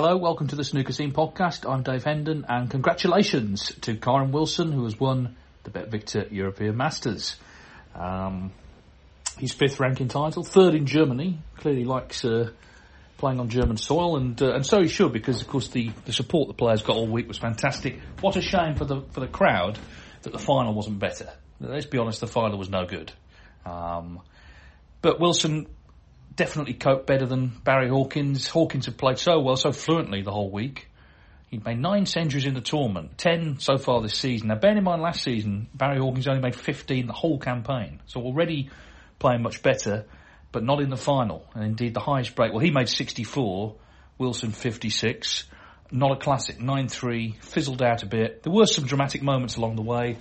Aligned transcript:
Hello, 0.00 0.16
welcome 0.16 0.46
to 0.46 0.54
the 0.54 0.62
Snooker 0.62 0.92
Scene 0.92 1.10
podcast. 1.10 1.68
I'm 1.68 1.82
Dave 1.82 2.04
Hendon, 2.04 2.46
and 2.48 2.70
congratulations 2.70 3.72
to 3.80 3.96
Kyren 3.96 4.30
Wilson, 4.30 4.70
who 4.70 4.84
has 4.84 4.96
won 5.00 5.34
the 5.64 5.70
Bet 5.70 5.90
Victor 5.90 6.24
European 6.30 6.76
Masters. 6.76 7.34
Um, 7.96 8.52
his 9.38 9.52
fifth 9.52 9.80
ranking 9.80 10.06
title, 10.06 10.44
third 10.44 10.76
in 10.76 10.86
Germany. 10.86 11.40
Clearly 11.56 11.82
likes 11.82 12.24
uh, 12.24 12.50
playing 13.16 13.40
on 13.40 13.48
German 13.48 13.76
soil, 13.76 14.16
and 14.18 14.40
uh, 14.40 14.54
and 14.54 14.64
so 14.64 14.80
he 14.80 14.86
should, 14.86 15.12
because 15.12 15.40
of 15.40 15.48
course 15.48 15.66
the, 15.66 15.90
the 16.04 16.12
support 16.12 16.46
the 16.46 16.54
players 16.54 16.80
got 16.82 16.94
all 16.94 17.08
week 17.08 17.26
was 17.26 17.38
fantastic. 17.38 17.98
What 18.20 18.36
a 18.36 18.40
shame 18.40 18.76
for 18.76 18.84
the 18.84 19.00
for 19.10 19.18
the 19.18 19.26
crowd 19.26 19.80
that 20.22 20.32
the 20.32 20.38
final 20.38 20.74
wasn't 20.74 21.00
better. 21.00 21.28
Let's 21.58 21.86
be 21.86 21.98
honest, 21.98 22.20
the 22.20 22.28
final 22.28 22.56
was 22.56 22.70
no 22.70 22.86
good. 22.86 23.10
Um, 23.66 24.20
but 25.02 25.18
Wilson 25.18 25.66
definitely 26.38 26.74
coped 26.74 27.06
better 27.06 27.26
than 27.26 27.48
Barry 27.64 27.88
Hawkins. 27.88 28.46
Hawkins 28.46 28.86
had 28.86 28.96
played 28.96 29.18
so 29.18 29.40
well, 29.40 29.56
so 29.56 29.72
fluently 29.72 30.22
the 30.22 30.30
whole 30.30 30.50
week. 30.50 30.88
He'd 31.48 31.64
made 31.64 31.78
nine 31.78 32.06
centuries 32.06 32.44
in 32.44 32.54
the 32.54 32.60
tournament, 32.60 33.18
ten 33.18 33.58
so 33.58 33.76
far 33.76 34.00
this 34.00 34.14
season. 34.14 34.48
Now, 34.48 34.54
bear 34.54 34.76
in 34.76 34.84
mind, 34.84 35.02
last 35.02 35.22
season 35.22 35.68
Barry 35.74 35.98
Hawkins 35.98 36.28
only 36.28 36.40
made 36.40 36.54
15 36.54 37.06
the 37.06 37.12
whole 37.12 37.38
campaign, 37.38 38.00
so 38.06 38.20
already 38.20 38.70
playing 39.18 39.42
much 39.42 39.62
better, 39.62 40.06
but 40.52 40.62
not 40.62 40.80
in 40.80 40.90
the 40.90 40.96
final. 40.96 41.44
And 41.54 41.64
indeed, 41.64 41.92
the 41.92 42.00
highest 42.00 42.36
break. 42.36 42.52
Well, 42.52 42.60
he 42.60 42.70
made 42.70 42.88
64, 42.88 43.74
Wilson 44.18 44.52
56. 44.52 45.44
Not 45.90 46.12
a 46.12 46.16
classic, 46.16 46.58
9-3, 46.58 47.42
fizzled 47.42 47.82
out 47.82 48.02
a 48.02 48.06
bit. 48.06 48.42
There 48.42 48.52
were 48.52 48.66
some 48.66 48.84
dramatic 48.84 49.22
moments 49.22 49.56
along 49.56 49.76
the 49.76 49.82
way, 49.82 50.18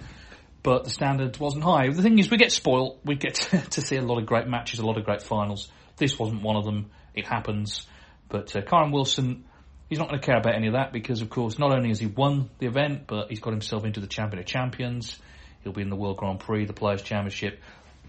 but 0.63 0.85
the 0.85 0.89
standard 0.89 1.38
wasn't 1.38 1.66
high. 1.66 1.89
The 1.89 2.01
thing 2.01 2.17
is, 2.17 2.31
we 2.31 2.38
get 2.38 2.53
spoilt. 2.53 3.01
We 3.03 3.16
get 3.16 3.35
to 3.72 3.81
see 3.81 3.97
a 3.97 4.01
lot 4.01 4.17
of 4.17 4.25
great 4.25 4.47
matches, 4.47 4.79
a 4.79 4.85
lot 4.85 4.97
of 4.97 5.03
great 5.03 5.22
finals. 5.22 5.69
This 5.97 6.17
wasn't 6.17 6.41
one 6.41 6.55
of 6.55 6.65
them. 6.65 6.91
It 7.13 7.25
happens. 7.25 7.85
But 8.29 8.55
uh, 8.55 8.61
Kyren 8.61 8.91
Wilson, 8.91 9.45
he's 9.89 9.99
not 9.99 10.09
going 10.09 10.19
to 10.19 10.25
care 10.25 10.37
about 10.37 10.55
any 10.55 10.67
of 10.67 10.73
that 10.73 10.93
because, 10.93 11.21
of 11.21 11.29
course, 11.29 11.57
not 11.57 11.71
only 11.71 11.89
has 11.89 11.99
he 11.99 12.07
won 12.07 12.49
the 12.59 12.67
event, 12.67 13.07
but 13.07 13.29
he's 13.29 13.39
got 13.39 13.51
himself 13.51 13.85
into 13.85 13.99
the 13.99 14.07
Champion 14.07 14.39
of 14.39 14.45
Champions. 14.45 15.19
He'll 15.63 15.73
be 15.73 15.81
in 15.81 15.89
the 15.89 15.95
World 15.95 16.17
Grand 16.17 16.39
Prix, 16.39 16.65
the 16.65 16.73
Players' 16.73 17.01
Championship. 17.01 17.59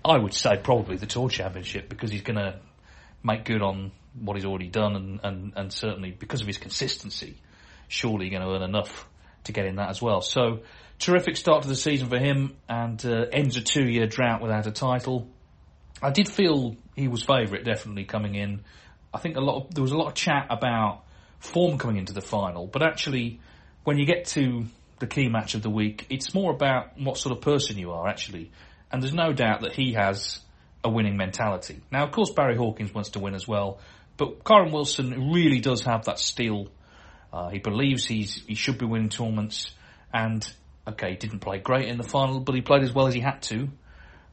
I 0.04 0.16
would 0.16 0.34
say 0.34 0.58
probably 0.62 0.96
the 0.96 1.06
Tour 1.06 1.28
Championship 1.28 1.88
because 1.88 2.10
he's 2.10 2.22
going 2.22 2.36
to 2.36 2.60
make 3.22 3.44
good 3.44 3.62
on 3.62 3.92
what 4.20 4.36
he's 4.36 4.44
already 4.44 4.68
done 4.68 4.96
and, 4.96 5.20
and, 5.22 5.52
and 5.56 5.72
certainly 5.72 6.10
because 6.10 6.40
of 6.40 6.46
his 6.46 6.58
consistency, 6.58 7.36
surely 7.88 8.30
going 8.30 8.42
to 8.42 8.48
earn 8.48 8.62
enough 8.62 9.08
to 9.44 9.52
get 9.52 9.66
in 9.66 9.76
that 9.76 9.90
as 9.90 10.00
well. 10.00 10.20
So, 10.20 10.60
terrific 10.98 11.36
start 11.36 11.62
to 11.62 11.68
the 11.68 11.76
season 11.76 12.08
for 12.08 12.18
him 12.18 12.56
and 12.68 13.04
uh, 13.04 13.26
ends 13.32 13.56
a 13.56 13.62
two 13.62 13.84
year 13.84 14.06
drought 14.06 14.40
without 14.40 14.66
a 14.66 14.72
title. 14.72 15.28
I 16.02 16.10
did 16.10 16.28
feel 16.28 16.76
he 16.94 17.08
was 17.08 17.22
favourite 17.22 17.64
definitely 17.64 18.04
coming 18.04 18.34
in. 18.34 18.62
I 19.12 19.18
think 19.18 19.36
a 19.36 19.40
lot 19.40 19.64
of, 19.64 19.74
there 19.74 19.82
was 19.82 19.92
a 19.92 19.96
lot 19.96 20.08
of 20.08 20.14
chat 20.14 20.46
about 20.50 21.04
form 21.38 21.78
coming 21.78 21.96
into 21.96 22.12
the 22.12 22.20
final, 22.20 22.66
but 22.66 22.82
actually, 22.82 23.40
when 23.84 23.98
you 23.98 24.06
get 24.06 24.26
to 24.26 24.66
the 24.98 25.06
key 25.06 25.28
match 25.28 25.54
of 25.54 25.62
the 25.62 25.70
week, 25.70 26.06
it's 26.10 26.34
more 26.34 26.52
about 26.52 26.98
what 26.98 27.16
sort 27.16 27.36
of 27.36 27.42
person 27.42 27.78
you 27.78 27.92
are 27.92 28.06
actually. 28.06 28.50
And 28.90 29.02
there's 29.02 29.14
no 29.14 29.32
doubt 29.32 29.62
that 29.62 29.72
he 29.72 29.94
has 29.94 30.40
a 30.84 30.90
winning 30.90 31.16
mentality. 31.16 31.80
Now, 31.90 32.04
of 32.04 32.12
course, 32.12 32.30
Barry 32.30 32.56
Hawkins 32.56 32.92
wants 32.92 33.10
to 33.10 33.18
win 33.18 33.34
as 33.34 33.46
well, 33.46 33.80
but 34.16 34.44
Kyren 34.44 34.72
Wilson 34.72 35.32
really 35.32 35.60
does 35.60 35.82
have 35.82 36.04
that 36.04 36.18
steel. 36.18 36.68
Uh, 37.32 37.50
he 37.50 37.58
believes 37.58 38.06
he's 38.06 38.42
he 38.46 38.54
should 38.54 38.78
be 38.78 38.86
winning 38.86 39.08
tournaments, 39.08 39.70
and 40.12 40.48
okay, 40.86 41.10
he 41.10 41.16
didn't 41.16 41.40
play 41.40 41.58
great 41.58 41.88
in 41.88 41.98
the 41.98 42.04
final, 42.04 42.40
but 42.40 42.54
he 42.54 42.60
played 42.60 42.82
as 42.82 42.92
well 42.92 43.06
as 43.06 43.14
he 43.14 43.20
had 43.20 43.42
to 43.42 43.68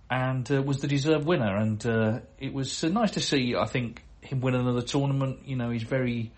and 0.10 0.50
uh, 0.52 0.62
was 0.62 0.82
the 0.82 0.88
deserved 0.88 1.26
winner. 1.26 1.58
And 1.58 1.86
uh, 1.86 2.20
it 2.40 2.54
was 2.54 2.84
uh, 2.84 2.90
nice 2.90 3.12
to 3.12 3.22
see, 3.22 3.56
I 3.56 3.66
think, 3.66 4.04
him 4.22 4.42
win 4.42 4.56
another 4.56 4.82
tournament. 4.82 5.40
You 5.46 5.56
know, 5.56 5.70
he's 5.70 5.84
very 5.84 6.32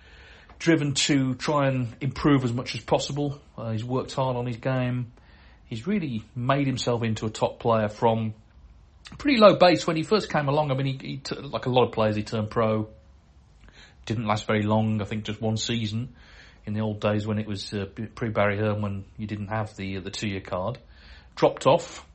driven 0.59 0.93
to 0.93 1.35
try 1.35 1.67
and 1.67 1.95
improve 2.01 2.43
as 2.43 2.53
much 2.53 2.75
as 2.75 2.81
possible. 2.81 3.39
Uh, 3.57 3.71
he's 3.71 3.83
worked 3.83 4.13
hard 4.13 4.35
on 4.35 4.45
his 4.45 4.57
game. 4.57 5.11
He's 5.65 5.85
really 5.85 6.23
made 6.35 6.67
himself 6.67 7.03
into 7.03 7.25
a 7.25 7.29
top 7.29 7.59
player 7.59 7.89
from 7.89 8.33
pretty 9.17 9.37
low 9.37 9.55
base 9.55 9.85
when 9.85 9.95
he 9.95 10.03
first 10.03 10.31
came 10.31 10.47
along. 10.47 10.71
I 10.71 10.75
mean, 10.75 10.85
he, 10.85 11.07
he 11.07 11.17
t- 11.17 11.35
like 11.35 11.65
a 11.65 11.69
lot 11.69 11.85
of 11.85 11.91
players, 11.91 12.15
he 12.15 12.23
turned 12.23 12.49
pro. 12.49 12.87
Didn't 14.05 14.25
last 14.25 14.47
very 14.47 14.63
long. 14.63 15.01
I 15.01 15.05
think 15.05 15.25
just 15.25 15.41
one 15.41 15.57
season 15.57 16.15
in 16.65 16.73
the 16.73 16.81
old 16.81 17.01
days 17.01 17.27
when 17.27 17.39
it 17.39 17.47
was 17.47 17.73
uh, 17.73 17.85
pre 18.15 18.29
Barry 18.29 18.57
Hearn 18.57 18.81
when 18.81 19.05
you 19.17 19.27
didn't 19.27 19.47
have 19.47 19.75
the 19.75 19.99
the 19.99 20.09
two 20.09 20.27
year 20.27 20.41
card. 20.41 20.77
Dropped 21.35 21.67
off, 21.67 22.06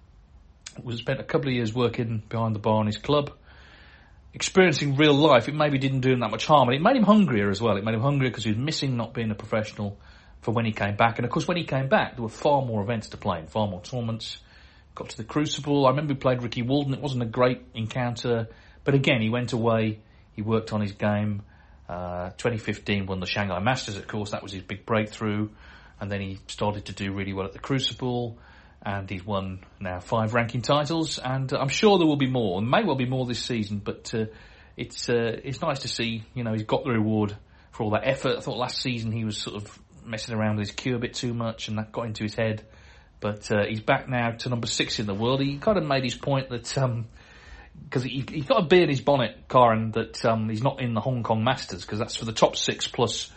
was 0.83 0.99
spent 0.99 1.21
a 1.21 1.25
couple 1.25 1.49
of 1.49 1.55
years 1.55 1.75
working 1.75 2.23
behind 2.29 2.55
the 2.55 2.59
bar 2.59 2.81
in 2.81 2.87
his 2.87 2.99
club, 2.99 3.33
experiencing 4.35 4.97
real 4.97 5.15
life. 5.15 5.49
It 5.49 5.55
maybe 5.55 5.79
didn't 5.79 6.01
do 6.01 6.13
him 6.13 6.21
that 6.21 6.31
much 6.31 6.47
harm, 6.47 6.69
and 6.69 6.77
it 6.77 6.83
made 6.83 6.97
him 6.97 7.05
hungrier 7.05 7.51
as 7.51 7.61
well. 7.61 7.77
It 7.77 7.85
made 7.85 7.95
him 7.95 8.01
hungrier 8.01 8.31
because 8.31 8.45
he 8.45 8.51
was 8.51 8.59
missing 8.59 8.97
not 8.97 9.15
being 9.15 9.31
a 9.31 9.35
professional 9.35 9.99
for 10.41 10.53
when 10.53 10.65
he 10.65 10.73
came 10.73 10.97
back. 10.97 11.19
And 11.19 11.25
of 11.25 11.31
course, 11.31 11.47
when 11.47 11.57
he 11.57 11.65
came 11.65 11.89
back, 11.89 12.17
there 12.17 12.23
were 12.23 12.29
far 12.29 12.63
more 12.63 12.83
events 12.83 13.09
to 13.11 13.17
play 13.17 13.39
in, 13.39 13.47
far 13.47 13.69
more 13.69 13.81
tournaments. 13.81 14.39
Got 14.95 15.11
to 15.11 15.17
the 15.17 15.25
Crucible. 15.25 15.87
I 15.87 15.91
remember 15.91 16.15
we 16.15 16.21
played 16.21 16.43
Ricky 16.43 16.63
Walden. 16.63 16.93
It 16.93 17.01
wasn't 17.01 17.23
a 17.23 17.27
great 17.27 17.63
encounter, 17.75 18.49
but 18.85 18.95
again, 18.95 19.23
he 19.23 19.31
went 19.31 19.53
away. 19.53 20.01
He 20.33 20.43
worked 20.43 20.73
on 20.73 20.81
his 20.81 20.93
game. 20.93 21.43
Uh, 21.89 22.31
2015 22.31 23.07
won 23.07 23.21
the 23.21 23.27
Shanghai 23.27 23.59
Masters, 23.61 23.97
of 23.97 24.07
course. 24.07 24.31
That 24.31 24.43
was 24.43 24.53
his 24.53 24.63
big 24.63 24.85
breakthrough. 24.85 25.49
And 26.01 26.11
then 26.11 26.21
he 26.21 26.41
started 26.49 26.87
to 26.87 26.93
do 26.93 27.13
really 27.13 27.33
well 27.33 27.47
at 27.47 27.53
the 27.53 27.59
Crucible 27.59 28.39
and 28.85 29.09
he's 29.09 29.25
won 29.25 29.61
now 29.81 30.01
five 30.01 30.35
ranking 30.35 30.63
titles, 30.63 31.19
and 31.19 31.53
I'm 31.53 31.69
sure 31.69 31.99
there 31.99 32.07
will 32.07 32.17
be 32.17 32.31
more, 32.31 32.59
and 32.59 32.69
may 32.69 32.85
well 32.85 32.97
be 32.97 33.07
more 33.07 33.27
this 33.27 33.43
season. 33.43 33.79
But 33.79 34.13
uh, 34.15 34.27
it's 34.77 35.09
uh, 35.09 35.41
it's 35.45 35.61
nice 35.61 35.81
to 35.81 35.89
see, 35.89 36.25
you 36.35 36.45
know, 36.45 36.53
he's 36.53 36.65
got 36.65 36.85
the 36.85 36.91
reward 36.91 37.37
for 37.71 37.85
all 37.85 37.91
that 37.91 38.07
effort. 38.07 38.39
I 38.39 38.41
thought 38.41 38.57
last 38.57 38.81
season 38.81 39.13
he 39.13 39.25
was 39.25 39.39
sort 39.39 39.57
of 39.57 39.79
messing 40.05 40.35
around 40.35 40.57
with 40.57 40.69
his 40.69 40.77
cue 40.77 40.97
a 40.97 40.99
bit 40.99 41.15
too 41.15 41.33
much, 41.33 41.69
and 41.69 41.79
that 41.79 41.93
got 41.93 42.07
into 42.07 42.25
his 42.25 42.35
head. 42.35 42.67
But 43.21 43.51
uh, 43.53 43.65
he's 43.69 43.81
back 43.81 44.09
now 44.09 44.33
to 44.33 44.49
number 44.49 44.67
six 44.67 44.99
in 44.99 45.07
the 45.07 45.15
world. 45.15 45.41
He 45.41 45.59
kind 45.59 45.79
of 45.79 45.85
made 45.85 46.03
his 46.03 46.17
point 46.17 46.49
that 46.49 46.65
because 46.65 48.03
um, 48.03 48.09
he, 48.09 48.25
has 48.35 48.47
got 48.47 48.65
a 48.65 48.67
bee 48.67 48.83
in 48.83 48.89
his 48.89 49.01
bonnet, 49.01 49.47
Kyren, 49.49 49.93
that 49.93 50.25
um, 50.25 50.49
he's 50.49 50.63
not 50.63 50.81
in 50.81 50.95
the 50.95 51.01
Hong 51.01 51.23
Kong 51.23 51.45
Masters 51.45 51.83
because 51.83 52.01
that's 52.01 52.17
for 52.17 52.25
the 52.25 52.33
top 52.33 52.57
six 52.57 52.89
plus 52.89 53.31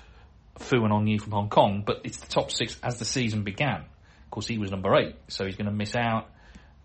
Fu 0.57 0.83
and 0.83 0.91
On 0.91 1.05
Yee 1.05 1.19
from 1.19 1.33
Hong 1.33 1.49
Kong, 1.49 1.83
but 1.85 2.01
it's 2.03 2.17
the 2.17 2.27
top 2.27 2.49
six 2.49 2.79
as 2.81 2.97
the 2.97 3.05
season 3.05 3.43
began 3.43 3.85
course, 4.35 4.47
he 4.47 4.57
was 4.57 4.69
number 4.69 4.93
eight, 4.95 5.15
so 5.29 5.45
he's 5.45 5.55
going 5.55 5.65
to 5.65 5.71
miss 5.71 5.95
out. 5.95 6.29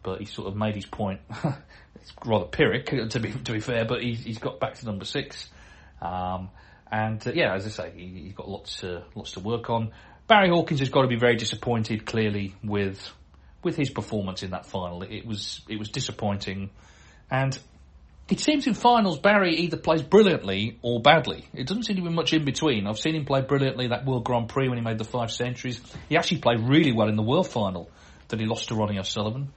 But 0.03 0.21
he 0.21 0.25
sort 0.25 0.49
of 0.49 0.57
made 0.57 0.75
his 0.75 0.87
point. 0.87 1.21
it's 1.97 2.13
rather 2.25 2.47
pyrrhic, 2.47 2.87
to 3.11 3.21
be 3.21 3.33
to 3.33 3.53
be 3.53 3.61
fair, 3.61 3.85
but 3.85 4.03
he's, 4.03 4.25
he's 4.25 4.39
got 4.39 4.59
back 4.59 4.75
to 4.77 4.87
number 4.87 5.05
six. 5.05 5.47
Um, 6.01 6.49
and 6.91 7.25
uh, 7.27 7.33
yeah, 7.35 7.55
as 7.55 7.67
I 7.67 7.69
say, 7.69 7.93
he, 7.95 8.23
he's 8.23 8.33
got 8.33 8.49
lots 8.49 8.83
uh, 8.83 9.03
lots 9.15 9.33
to 9.33 9.41
work 9.41 9.69
on. 9.69 9.91
Barry 10.27 10.49
Hawkins 10.49 10.81
has 10.81 10.89
got 10.89 11.03
to 11.03 11.09
be 11.09 11.17
very 11.17 11.37
disappointed, 11.37 12.07
clearly, 12.07 12.55
with 12.65 13.13
with 13.63 13.77
his 13.77 13.91
performance 13.91 14.43
in 14.43 14.53
that 14.53 14.65
final. 14.65 15.03
It 15.03 15.27
was 15.27 15.61
it 15.69 15.79
was 15.79 15.91
disappointing, 15.91 16.71
and 17.31 17.59
it 18.31 18.41
seems 18.41 18.67
in 18.67 18.75
finals 18.75 19.19
Barry 19.19 19.57
either 19.57 19.77
plays 19.77 20.03
brilliantly 20.03 20.79
or 20.83 21.01
badly. 21.01 21.45
It 21.53 21.67
doesn't 21.67 21.85
seem 21.85 21.97
to 21.97 22.03
be 22.03 22.11
much 22.11 22.33
in 22.33 22.45
between. 22.45 22.87
I've 22.87 22.99
seen 22.99 23.17
him 23.17 23.25
play 23.25 23.43
brilliantly 23.43 23.89
that 23.89 24.07
World 24.07 24.25
Grand 24.25 24.49
Prix 24.49 24.69
when 24.69 24.79
he 24.79 24.85
made 24.85 24.99
the 24.99 25.05
five 25.05 25.33
centuries. 25.33 25.81
He 26.09 26.17
actually 26.17 26.39
played 26.39 26.61
really 26.61 26.93
well 26.93 27.09
in 27.09 27.17
the 27.17 27.23
World 27.23 27.49
Final 27.49 27.91
that 28.29 28.39
he 28.39 28.47
lost 28.47 28.69
to 28.69 28.77
Ronnie 28.77 28.99
O'Sullivan. 28.99 29.53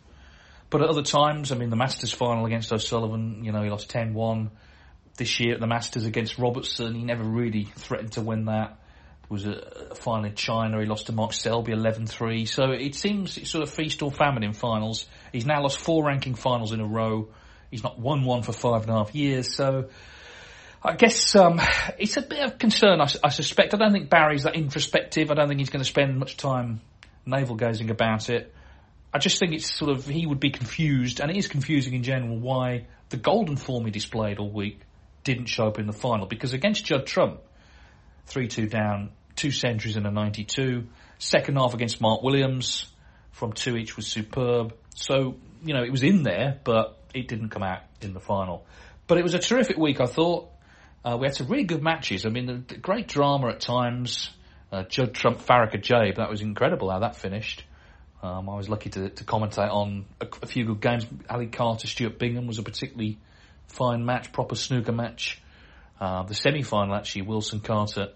But 0.72 0.82
at 0.82 0.90
other 0.90 1.04
times, 1.04 1.52
I 1.52 1.56
mean, 1.56 1.70
the 1.70 1.76
Masters 1.76 2.12
final 2.12 2.48
against 2.48 2.74
O'Sullivan, 2.74 3.44
you 3.44 3.52
know, 3.52 3.62
he 3.62 3.70
lost 3.70 3.94
10-1. 3.94 4.50
This 5.16 5.40
year 5.40 5.54
at 5.54 5.60
the 5.60 5.68
Masters 5.68 6.06
against 6.06 6.40
Robertson, 6.40 6.96
he 6.96 7.04
never 7.04 7.24
really 7.24 7.66
threatened 7.76 8.14
to 8.14 8.22
win 8.22 8.46
that. 8.46 8.80
There 9.22 9.30
was 9.30 9.46
a, 9.46 9.92
a 9.92 9.96
final 9.96 10.26
in 10.26 10.34
China, 10.34 10.80
he 10.80 10.88
lost 10.88 11.06
to 11.06 11.12
Mark 11.12 11.34
Selby 11.34 11.74
11-3. 11.74 12.48
So 12.48 12.72
it 12.72 12.96
seems 12.96 13.38
it's 13.38 13.52
sort 13.52 13.62
of 13.62 13.70
feast 13.70 14.02
or 14.02 14.12
famine 14.12 14.44
in 14.44 14.54
finals. 14.54 15.06
He's 15.32 15.46
now 15.46 15.62
lost 15.62 15.78
four 15.78 16.04
ranking 16.08 16.34
finals 16.34 16.72
in 16.72 16.80
a 16.80 16.88
row. 16.88 17.30
He's 17.74 17.84
not 17.84 17.98
won 17.98 18.24
one 18.24 18.44
for 18.44 18.54
five 18.54 18.84
and 18.84 18.92
a 18.92 18.94
half 18.94 19.16
years. 19.16 19.56
So 19.56 19.90
I 20.84 20.96
guess 20.96 21.36
um, 21.36 21.60
it's 21.98 22.18
a 22.18 22.22
bit 22.22 22.44
of 22.44 22.60
concern, 22.60 23.02
I, 23.02 23.08
I 23.24 23.30
suspect. 23.30 23.74
I 23.74 23.78
don't 23.78 23.92
think 23.92 24.12
Barry's 24.12 24.44
that 24.44 24.56
introspective. 24.56 25.32
I 25.32 25.34
don't 25.34 25.48
think 25.48 25.60
he's 25.60 25.72
going 25.72 25.84
to 25.84 25.90
spend 25.90 26.20
much 26.20 26.38
time 26.38 26.82
navel 27.26 27.56
gazing 27.56 27.90
about 27.90 28.30
it. 28.30 28.54
I 29.12 29.18
just 29.18 29.40
think 29.40 29.54
it's 29.54 29.74
sort 29.74 29.90
of 29.90 30.06
he 30.06 30.28
would 30.28 30.40
be 30.40 30.52
confused, 30.52 31.20
and 31.20 31.32
it 31.32 31.38
is 31.38 31.48
confusing 31.48 31.94
in 31.94 32.04
general 32.04 32.38
why 32.38 32.86
the 33.10 33.18
golden 33.18 33.56
form 33.56 33.86
he 33.86 33.92
displayed 33.92 34.38
all 34.38 34.52
week 34.52 34.82
didn't 35.24 35.46
show 35.46 35.68
up 35.68 35.80
in 35.80 35.88
the 35.88 35.94
final. 35.94 36.28
Because 36.28 36.54
against 36.54 36.86
Judd 36.86 37.08
Trump, 37.08 37.40
three 38.28 38.48
two 38.48 38.68
down, 38.68 39.12
two 39.36 39.52
centuries 39.52 39.96
and 39.96 40.06
a 40.06 40.12
ninety 40.12 40.44
two. 40.44 40.88
Second 41.18 41.56
half 41.56 41.74
against 41.74 42.02
Mark 42.02 42.22
Williams 42.22 42.92
from 43.32 43.54
two 43.54 43.78
each 43.78 43.96
was 43.96 44.06
superb. 44.06 44.76
So 44.96 45.38
you 45.64 45.74
know 45.74 45.84
it 45.84 45.92
was 45.92 46.04
in 46.04 46.24
there, 46.24 46.60
but 46.64 47.00
it 47.14 47.28
didn't 47.28 47.50
come 47.50 47.64
out 47.64 47.82
in 48.02 48.14
the 48.14 48.20
final. 48.20 48.66
But 49.08 49.18
it 49.18 49.24
was 49.24 49.34
a 49.34 49.40
terrific 49.40 49.78
week, 49.78 50.00
I 50.00 50.06
thought. 50.06 50.50
Uh, 51.04 51.18
we 51.20 51.28
had 51.28 51.36
some 51.36 51.48
really 51.48 51.66
good 51.66 51.84
matches. 51.84 52.26
I 52.26 52.30
mean, 52.30 52.46
the, 52.46 52.64
the 52.68 52.78
great 52.78 53.08
drama 53.08 53.50
at 53.50 53.60
times. 53.60 54.30
Uh, 54.72 54.84
Judd 54.84 55.14
Trump, 55.14 55.40
Farakh 55.40 55.74
Ajaib, 55.74 56.16
that 56.16 56.30
was 56.30 56.42
incredible 56.42 56.90
how 56.90 57.00
that 57.00 57.16
finished. 57.16 57.64
Um, 58.24 58.50
I 58.50 58.56
was 58.56 58.70
lucky 58.70 58.90
to, 58.92 59.10
to 59.10 59.24
commentate 59.26 59.70
on 59.72 60.06
a, 60.22 60.28
a, 60.42 60.48
few 60.48 60.66
good 60.66 60.82
games. 60.82 61.06
Ali 61.30 61.48
Carter, 61.48 61.88
Stuart 61.88 62.18
Bingham 62.18 62.48
was 62.48 62.58
a 62.58 62.64
particularly 62.64 63.20
fine 63.68 64.06
match, 64.06 64.32
proper 64.32 64.56
snooker 64.56 64.94
match. 64.94 65.42
Uh, 66.00 66.24
the 66.24 66.34
semi-final 66.34 66.96
actually, 66.96 67.24
Wilson 67.24 67.60
Carter, 67.60 68.14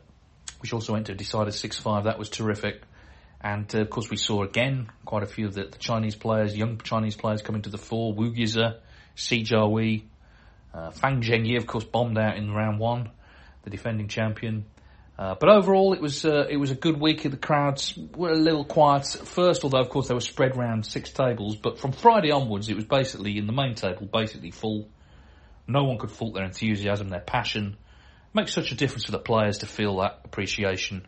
which 0.62 0.74
also 0.74 0.94
went 0.94 1.08
to 1.08 1.14
decide 1.14 1.48
a 1.48 1.52
6-5, 1.52 2.06
that 2.06 2.18
was 2.18 2.30
terrific. 2.30 2.82
And 3.42 3.74
uh, 3.76 3.82
of 3.82 3.90
course 3.90 4.10
we 4.10 4.18
saw 4.18 4.44
again 4.44 4.90
quite 5.06 5.24
a 5.24 5.28
few 5.28 5.46
of 5.46 5.54
the, 5.54 5.66
the, 5.66 5.78
Chinese 5.78 6.16
players, 6.16 6.56
young 6.56 6.80
Chinese 6.80 7.16
players 7.16 7.42
coming 7.42 7.62
to 7.64 7.70
the 7.70 7.78
fore. 7.78 8.14
Wu 8.14 8.34
Jiawei, 9.18 10.04
uh, 10.74 10.92
Fan 10.92 11.22
Zhengyi 11.22 11.58
of 11.58 11.68
course 11.68 11.84
bombed 11.84 12.18
out 12.18 12.38
in 12.38 12.52
round 12.52 12.80
one, 12.80 13.10
the 13.64 13.70
defending 13.70 14.08
champion. 14.08 14.66
Uh, 15.18 15.34
but 15.40 15.50
overall, 15.50 15.94
it 15.94 16.02
was 16.02 16.24
uh, 16.26 16.46
it 16.48 16.58
was 16.58 16.70
a 16.70 16.76
good 16.76 17.00
week. 17.00 17.24
The 17.24 17.38
crowds 17.38 17.98
were 18.16 18.30
a 18.30 18.36
little 18.36 18.64
quiet 18.64 19.16
at 19.16 19.28
first, 19.28 19.64
although 19.64 19.80
of 19.80 19.90
course 19.90 20.08
they 20.08 20.14
were 20.14 20.22
spread 20.22 20.56
around 20.56 20.86
six 20.86 21.10
tables. 21.10 21.56
But 21.56 21.80
from 21.80 21.92
Friday 21.92 22.30
onwards, 22.32 22.70
it 22.70 22.76
was 22.76 22.86
basically 22.86 23.40
in 23.40 23.48
the 23.48 23.54
main 23.54 23.74
table, 23.74 24.06
basically 24.06 24.52
full. 24.52 24.88
No 25.68 25.84
one 25.86 25.98
could 25.98 26.12
fault 26.12 26.36
their 26.36 26.46
enthusiasm, 26.46 27.10
their 27.10 27.20
passion. 27.20 27.78
It 28.30 28.36
makes 28.36 28.54
such 28.54 28.72
a 28.72 28.76
difference 28.76 29.06
for 29.06 29.12
the 29.12 29.20
players 29.20 29.60
to 29.60 29.66
feel 29.66 29.98
that 29.98 30.22
appreciation. 30.24 31.08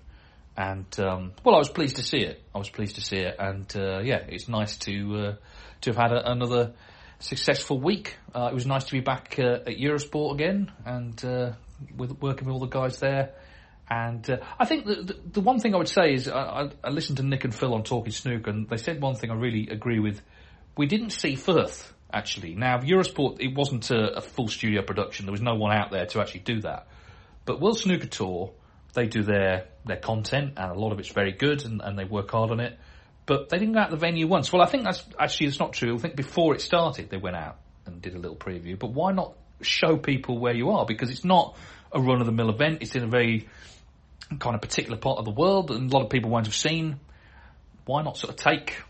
And 0.57 0.87
um, 0.99 1.33
well, 1.43 1.53
I 1.53 1.59
was 1.59 1.69
pleased 1.69 1.97
to 1.97 2.03
see 2.03 2.17
it. 2.17 2.43
I 2.53 2.57
was 2.57 2.69
pleased 2.69 2.95
to 2.95 3.01
see 3.01 3.17
it, 3.17 3.35
and 3.37 3.71
uh, 3.75 3.99
yeah, 3.99 4.23
it's 4.27 4.49
nice 4.49 4.75
to 4.77 5.15
uh, 5.15 5.35
to 5.81 5.89
have 5.91 5.97
had 5.97 6.11
a, 6.11 6.31
another 6.31 6.73
successful 7.19 7.79
week. 7.79 8.17
Uh, 8.33 8.49
it 8.51 8.53
was 8.53 8.65
nice 8.65 8.85
to 8.85 8.91
be 8.91 9.01
back 9.01 9.35
uh, 9.39 9.59
at 9.67 9.77
Eurosport 9.77 10.33
again, 10.33 10.71
and 10.85 11.21
with 11.95 12.19
working 12.21 12.47
with 12.47 12.53
all 12.53 12.59
the 12.59 12.67
guys 12.67 12.99
there 12.99 13.33
and 13.89 14.29
uh, 14.29 14.37
I 14.59 14.65
think 14.65 14.85
the, 14.85 14.95
the, 14.95 15.19
the, 15.33 15.41
one 15.41 15.59
thing 15.59 15.73
I 15.73 15.77
would 15.77 15.89
say 15.89 16.13
is 16.13 16.27
I, 16.27 16.69
I, 16.83 16.89
listened 16.89 17.17
to 17.17 17.23
Nick 17.23 17.43
and 17.43 17.53
Phil 17.53 17.73
on 17.73 17.83
Talking 17.83 18.11
Snook, 18.11 18.45
and 18.45 18.69
they 18.69 18.77
said 18.77 19.01
one 19.01 19.15
thing 19.15 19.31
I 19.31 19.33
really 19.33 19.67
agree 19.69 19.99
with. 19.99 20.21
We 20.77 20.85
didn't 20.85 21.09
see 21.09 21.33
Fürth 21.33 21.91
actually. 22.13 22.53
Now 22.53 22.77
Eurosport, 22.77 23.37
it 23.39 23.55
wasn't 23.55 23.89
a, 23.89 24.17
a, 24.17 24.21
full 24.21 24.47
studio 24.47 24.83
production. 24.83 25.25
There 25.25 25.31
was 25.31 25.41
no 25.41 25.55
one 25.55 25.75
out 25.75 25.91
there 25.91 26.05
to 26.07 26.21
actually 26.21 26.41
do 26.41 26.61
that. 26.61 26.87
But 27.45 27.61
World 27.61 27.79
Snooker 27.79 28.07
Tour, 28.07 28.51
they 28.93 29.07
do 29.07 29.23
their 29.23 29.65
their 29.85 29.97
content, 29.97 30.53
and 30.57 30.71
a 30.71 30.79
lot 30.79 30.91
of 30.91 30.99
it's 30.99 31.09
very 31.09 31.31
good, 31.31 31.65
and, 31.65 31.81
and 31.81 31.97
they 31.97 32.05
work 32.05 32.29
hard 32.29 32.51
on 32.51 32.59
it. 32.59 32.77
But 33.29 33.49
they 33.49 33.59
didn't 33.59 33.75
go 33.75 33.79
out 33.81 33.91
the 33.91 33.95
venue 33.95 34.25
once. 34.25 34.51
Well, 34.51 34.63
I 34.63 34.65
think 34.65 34.85
that's 34.85 35.05
actually 35.19 35.49
it's 35.49 35.59
not 35.59 35.71
true. 35.71 35.93
I 35.93 35.99
think 35.99 36.15
before 36.15 36.55
it 36.55 36.61
started, 36.61 37.11
they 37.11 37.17
went 37.17 37.35
out 37.35 37.57
and 37.85 38.01
did 38.01 38.15
a 38.15 38.17
little 38.17 38.35
preview. 38.35 38.77
But 38.77 38.87
why 38.87 39.11
not 39.11 39.35
show 39.61 39.97
people 39.97 40.39
where 40.39 40.55
you 40.55 40.71
are? 40.71 40.83
Because 40.83 41.11
it's 41.11 41.23
not 41.23 41.55
a 41.91 42.01
run 42.01 42.21
of 42.21 42.25
the 42.25 42.31
mill 42.31 42.49
event. 42.49 42.79
It's 42.81 42.95
in 42.95 43.03
a 43.03 43.07
very 43.07 43.47
kind 44.39 44.55
of 44.55 44.61
particular 44.61 44.97
part 44.97 45.19
of 45.19 45.25
the 45.25 45.31
world 45.31 45.69
and 45.69 45.93
a 45.93 45.95
lot 45.95 46.03
of 46.03 46.09
people 46.09 46.31
won't 46.31 46.47
have 46.47 46.55
seen. 46.55 46.99
Why 47.85 48.01
not 48.01 48.17
sort 48.17 48.33
of 48.33 48.37
take 48.37 48.81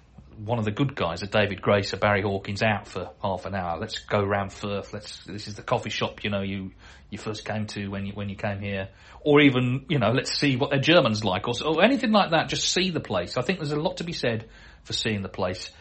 one 0.45 0.59
of 0.59 0.65
the 0.65 0.71
good 0.71 0.95
guys, 0.95 1.21
a 1.21 1.27
David 1.27 1.61
Grace, 1.61 1.93
a 1.93 1.97
Barry 1.97 2.21
Hawkins, 2.21 2.61
out 2.61 2.87
for 2.87 3.11
half 3.21 3.45
an 3.45 3.55
hour? 3.55 3.79
Let's 3.79 3.99
go 3.99 4.23
round 4.23 4.51
Fürth. 4.51 4.93
Let's. 4.93 5.23
This 5.25 5.47
is 5.47 5.55
the 5.55 5.61
coffee 5.61 5.89
shop 5.89 6.23
you 6.23 6.29
know 6.29 6.41
you 6.41 6.71
you 7.09 7.17
first 7.17 7.45
came 7.45 7.65
to 7.67 7.87
when 7.87 8.05
you 8.05 8.13
when 8.13 8.29
you 8.29 8.35
came 8.35 8.59
here, 8.59 8.89
or 9.21 9.41
even 9.41 9.85
you 9.89 9.99
know 9.99 10.11
let's 10.11 10.37
see 10.37 10.55
what 10.55 10.69
their 10.69 10.79
Germans 10.79 11.23
like, 11.23 11.47
or, 11.47 11.53
or 11.65 11.83
anything 11.83 12.11
like 12.11 12.31
that. 12.31 12.49
Just 12.49 12.71
see 12.71 12.89
the 12.91 12.99
place. 12.99 13.37
I 13.37 13.41
think 13.41 13.59
there's 13.59 13.71
a 13.71 13.79
lot 13.79 13.97
to 13.97 14.03
be 14.03 14.13
said 14.13 14.49
for 14.83 14.93
seeing 14.93 15.21
the 15.21 15.29
place 15.29 15.71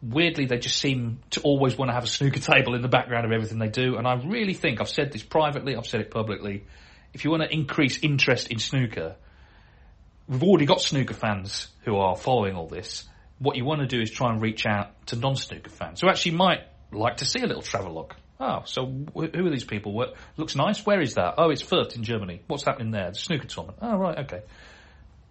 weirdly 0.00 0.44
they 0.46 0.58
just 0.58 0.76
seem 0.76 1.18
to 1.30 1.40
always 1.40 1.76
want 1.76 1.88
to 1.88 1.92
have 1.92 2.04
a 2.04 2.06
snooker 2.06 2.38
table 2.54 2.74
in 2.76 2.82
the 2.82 2.88
background 2.88 3.24
of 3.24 3.32
everything 3.32 3.58
they 3.58 3.68
do 3.68 3.96
and 3.96 4.06
I 4.06 4.14
really 4.14 4.54
think 4.54 4.80
I've 4.80 4.88
said 4.88 5.10
this 5.10 5.24
privately 5.24 5.74
I've 5.74 5.88
said 5.88 6.00
it 6.02 6.10
publicly 6.10 6.66
if 7.12 7.24
you 7.24 7.30
want 7.30 7.42
to 7.42 7.52
increase 7.52 7.98
interest 8.02 8.48
in 8.48 8.58
snooker, 8.58 9.16
we've 10.28 10.42
already 10.42 10.66
got 10.66 10.80
snooker 10.80 11.14
fans 11.14 11.68
who 11.82 11.96
are 11.96 12.16
following 12.16 12.54
all 12.54 12.68
this. 12.68 13.04
What 13.38 13.56
you 13.56 13.64
want 13.64 13.80
to 13.80 13.86
do 13.86 14.00
is 14.00 14.10
try 14.10 14.32
and 14.32 14.42
reach 14.42 14.66
out 14.66 15.06
to 15.06 15.16
non-snooker 15.16 15.70
fans 15.70 16.00
who 16.00 16.08
actually 16.08 16.32
might 16.32 16.60
like 16.92 17.18
to 17.18 17.24
see 17.24 17.40
a 17.40 17.46
little 17.46 17.62
travelogue. 17.62 18.12
Oh, 18.40 18.62
so 18.64 18.86
who 18.86 19.46
are 19.46 19.50
these 19.50 19.64
people? 19.64 19.92
What, 19.92 20.14
looks 20.36 20.54
nice. 20.54 20.84
Where 20.86 21.00
is 21.00 21.14
that? 21.14 21.34
Oh, 21.38 21.50
it's 21.50 21.62
Fürth 21.62 21.96
in 21.96 22.04
Germany. 22.04 22.42
What's 22.46 22.64
happening 22.64 22.92
there? 22.92 23.10
The 23.10 23.18
snooker 23.18 23.48
tournament. 23.48 23.78
Oh, 23.82 23.96
right, 23.96 24.18
okay. 24.20 24.42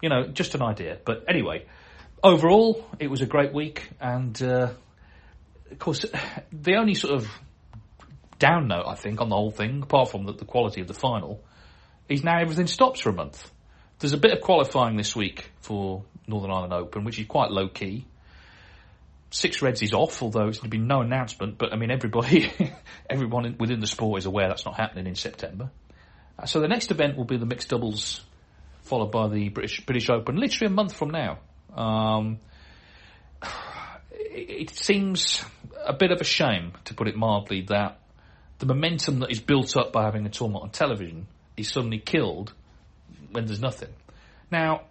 You 0.02 0.10
know, 0.10 0.28
just 0.28 0.56
an 0.56 0.62
idea. 0.62 1.00
But 1.06 1.26
anyway, 1.30 1.66
overall, 2.22 2.86
it 3.00 3.10
was 3.10 3.22
a 3.22 3.26
great 3.26 3.54
week, 3.54 3.90
and 4.02 4.40
uh, 4.42 4.72
of 5.72 5.80
course, 5.80 6.06
the 6.52 6.76
only 6.76 6.96
sort 6.96 7.14
of 7.14 7.30
down 8.40 8.68
note 8.68 8.86
I 8.88 8.96
think 8.96 9.22
on 9.22 9.30
the 9.30 9.36
whole 9.36 9.52
thing, 9.52 9.84
apart 9.84 10.10
from 10.10 10.26
the, 10.26 10.34
the 10.34 10.46
quality 10.46 10.82
of 10.82 10.88
the 10.88 10.94
final, 10.94 11.44
is 12.10 12.24
now 12.24 12.40
everything 12.40 12.68
stops 12.68 13.00
for 13.00 13.10
a 13.10 13.14
month. 13.14 13.52
There's 14.00 14.14
a 14.14 14.18
bit 14.18 14.32
of 14.32 14.42
qualifying 14.42 14.96
this 14.96 15.16
week 15.16 15.52
for 15.62 16.04
Northern 16.28 16.52
Ireland 16.52 16.74
Open, 16.74 17.04
which 17.04 17.20
is 17.20 17.26
quite 17.26 17.52
low 17.52 17.68
key. 17.68 18.06
Six 19.30 19.62
Reds 19.62 19.82
is 19.82 19.94
off, 19.94 20.22
although 20.22 20.44
there's 20.44 20.60
been 20.60 20.88
no 20.88 21.02
announcement. 21.02 21.58
But 21.58 21.74
I 21.74 21.76
mean, 21.76 21.92
everybody, 21.92 22.52
everyone 23.10 23.56
within 23.60 23.80
the 23.80 23.88
sport 23.88 24.20
is 24.20 24.26
aware 24.26 24.48
that's 24.48 24.66
not 24.66 24.76
happening 24.76 25.08
in 25.08 25.16
September. 25.16 25.70
Uh, 26.40 26.46
so 26.46 26.60
the 26.60 26.68
next 26.68 26.92
event 26.92 27.18
will 27.18 27.26
be 27.26 27.38
the 27.38 27.46
mixed 27.46 27.70
doubles, 27.70 28.22
followed 28.84 29.12
by 29.12 29.28
the 29.28 29.50
British 29.50 29.86
British 29.86 30.10
Open, 30.10 30.38
literally 30.38 30.72
a 30.72 30.76
month 30.76 30.94
from 30.94 31.10
now. 31.10 31.40
Um, 31.76 32.40
it, 34.12 34.50
it 34.50 34.70
seems 34.72 35.44
a 35.86 35.94
bit 35.94 36.12
of 36.12 36.22
a 36.22 36.26
shame, 36.26 36.74
to 36.86 36.94
put 36.94 37.08
it 37.08 37.16
mildly, 37.16 37.62
that 37.64 38.00
the 38.60 38.66
momentum 38.66 39.20
that 39.20 39.32
is 39.32 39.40
built 39.40 39.76
up 39.78 39.92
by 39.92 40.04
having 40.04 40.26
a 40.26 40.30
tournament 40.30 40.64
on 40.64 40.70
television 40.72 41.28
is 41.56 41.70
suddenly 41.70 42.00
killed 42.00 42.54
when 43.32 43.46
there's 43.46 43.62
nothing. 43.62 43.90
Now, 44.52 44.84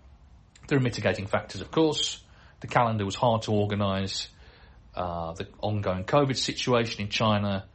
there 0.69 0.79
are 0.79 0.83
mitigating 0.83 1.27
factors, 1.27 1.61
of 1.61 1.71
course. 1.71 2.23
The 2.61 2.67
calendar 2.67 3.05
was 3.05 3.15
hard 3.15 3.43
to 3.43 3.53
organise. 3.53 4.29
Uh, 4.95 5.33
the 5.35 5.47
ongoing 5.61 6.05
COVID 6.05 6.37
situation 6.37 7.03
in 7.03 7.09
China 7.09 7.67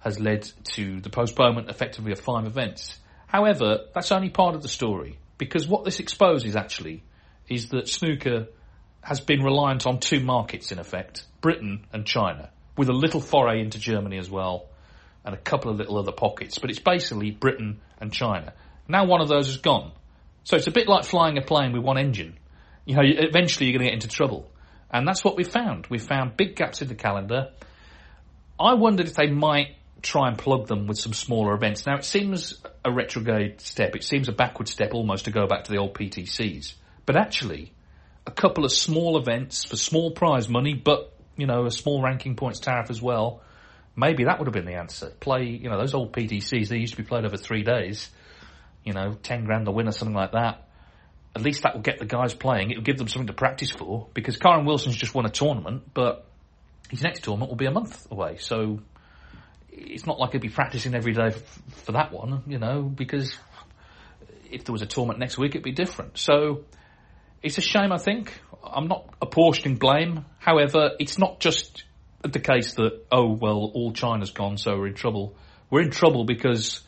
has 0.00 0.20
led 0.20 0.50
to 0.62 1.00
the 1.00 1.10
postponement 1.10 1.70
effectively 1.70 2.12
of 2.12 2.20
five 2.20 2.44
events. 2.44 2.98
However, 3.26 3.86
that's 3.94 4.12
only 4.12 4.30
part 4.30 4.54
of 4.54 4.62
the 4.62 4.68
story 4.68 5.18
because 5.38 5.66
what 5.66 5.84
this 5.84 6.00
exposes 6.00 6.56
actually 6.56 7.02
is 7.48 7.68
that 7.70 7.88
snooker 7.88 8.48
has 9.00 9.20
been 9.20 9.42
reliant 9.42 9.86
on 9.86 10.00
two 10.00 10.20
markets 10.20 10.72
in 10.72 10.78
effect, 10.78 11.24
Britain 11.40 11.86
and 11.92 12.04
China, 12.06 12.50
with 12.76 12.88
a 12.88 12.92
little 12.92 13.20
foray 13.20 13.60
into 13.60 13.78
Germany 13.78 14.18
as 14.18 14.30
well 14.30 14.66
and 15.24 15.34
a 15.34 15.38
couple 15.38 15.70
of 15.70 15.78
little 15.78 15.98
other 15.98 16.12
pockets, 16.12 16.58
but 16.58 16.70
it's 16.70 16.78
basically 16.78 17.30
Britain 17.30 17.80
and 18.00 18.12
China. 18.12 18.52
Now 18.86 19.04
one 19.04 19.20
of 19.20 19.28
those 19.28 19.48
is 19.48 19.58
gone. 19.58 19.92
So 20.48 20.56
it's 20.56 20.66
a 20.66 20.70
bit 20.70 20.88
like 20.88 21.04
flying 21.04 21.36
a 21.36 21.42
plane 21.42 21.74
with 21.74 21.82
one 21.82 21.98
engine. 21.98 22.38
You 22.86 22.96
know, 22.96 23.02
eventually 23.04 23.66
you're 23.66 23.78
going 23.78 23.84
to 23.84 23.90
get 23.90 24.02
into 24.02 24.08
trouble. 24.08 24.50
And 24.90 25.06
that's 25.06 25.22
what 25.22 25.36
we 25.36 25.44
found. 25.44 25.86
We 25.90 25.98
found 25.98 26.38
big 26.38 26.56
gaps 26.56 26.80
in 26.80 26.88
the 26.88 26.94
calendar. 26.94 27.50
I 28.58 28.72
wondered 28.72 29.08
if 29.08 29.14
they 29.14 29.26
might 29.26 29.76
try 30.00 30.26
and 30.26 30.38
plug 30.38 30.66
them 30.66 30.86
with 30.86 30.98
some 30.98 31.12
smaller 31.12 31.52
events. 31.52 31.84
Now 31.84 31.96
it 31.96 32.04
seems 32.06 32.62
a 32.82 32.90
retrograde 32.90 33.60
step. 33.60 33.94
It 33.94 34.02
seems 34.02 34.30
a 34.30 34.32
backward 34.32 34.68
step 34.68 34.94
almost 34.94 35.26
to 35.26 35.30
go 35.30 35.46
back 35.46 35.64
to 35.64 35.70
the 35.70 35.76
old 35.76 35.92
PTCs. 35.92 36.72
But 37.04 37.16
actually, 37.16 37.74
a 38.26 38.30
couple 38.30 38.64
of 38.64 38.72
small 38.72 39.18
events 39.18 39.66
for 39.66 39.76
small 39.76 40.12
prize 40.12 40.48
money, 40.48 40.72
but 40.72 41.12
you 41.36 41.46
know 41.46 41.66
a 41.66 41.70
small 41.70 42.00
ranking 42.02 42.36
points 42.36 42.58
tariff 42.58 42.88
as 42.88 43.02
well. 43.02 43.42
Maybe 43.96 44.24
that 44.24 44.38
would 44.38 44.46
have 44.46 44.54
been 44.54 44.64
the 44.64 44.78
answer. 44.78 45.12
Play, 45.20 45.44
you 45.44 45.68
know, 45.68 45.76
those 45.76 45.92
old 45.92 46.14
PTCs. 46.14 46.68
They 46.68 46.78
used 46.78 46.94
to 46.94 47.02
be 47.02 47.06
played 47.06 47.26
over 47.26 47.36
three 47.36 47.64
days. 47.64 48.08
You 48.88 48.94
know, 48.94 49.18
ten 49.22 49.44
grand 49.44 49.66
the 49.66 49.70
winner, 49.70 49.92
something 49.92 50.16
like 50.16 50.32
that. 50.32 50.66
At 51.36 51.42
least 51.42 51.64
that 51.64 51.74
will 51.74 51.82
get 51.82 51.98
the 51.98 52.06
guys 52.06 52.32
playing. 52.32 52.70
It 52.70 52.78
will 52.78 52.84
give 52.84 52.96
them 52.96 53.06
something 53.06 53.26
to 53.26 53.34
practice 53.34 53.70
for 53.70 54.08
because 54.14 54.38
Kyren 54.38 54.64
Wilson's 54.64 54.96
just 54.96 55.14
won 55.14 55.26
a 55.26 55.28
tournament, 55.28 55.82
but 55.92 56.24
his 56.88 57.02
next 57.02 57.24
tournament 57.24 57.50
will 57.50 57.56
be 57.56 57.66
a 57.66 57.70
month 57.70 58.10
away. 58.10 58.38
So 58.38 58.80
it's 59.70 60.06
not 60.06 60.18
like 60.18 60.32
he'll 60.32 60.40
be 60.40 60.48
practicing 60.48 60.94
every 60.94 61.12
day 61.12 61.34
for 61.84 61.92
that 61.92 62.12
one, 62.12 62.44
you 62.46 62.58
know, 62.58 62.80
because 62.80 63.36
if 64.50 64.64
there 64.64 64.72
was 64.72 64.80
a 64.80 64.86
tournament 64.86 65.18
next 65.18 65.36
week, 65.36 65.50
it'd 65.50 65.62
be 65.62 65.72
different. 65.72 66.16
So 66.16 66.64
it's 67.42 67.58
a 67.58 67.60
shame, 67.60 67.92
I 67.92 67.98
think. 67.98 68.32
I'm 68.64 68.88
not 68.88 69.14
apportioning 69.20 69.76
blame. 69.76 70.24
However, 70.38 70.92
it's 70.98 71.18
not 71.18 71.40
just 71.40 71.84
the 72.22 72.40
case 72.40 72.72
that, 72.76 73.04
oh, 73.12 73.32
well, 73.32 73.70
all 73.74 73.92
China's 73.92 74.30
gone, 74.30 74.56
so 74.56 74.78
we're 74.78 74.88
in 74.88 74.94
trouble. 74.94 75.36
We're 75.68 75.82
in 75.82 75.90
trouble 75.90 76.24
because 76.24 76.80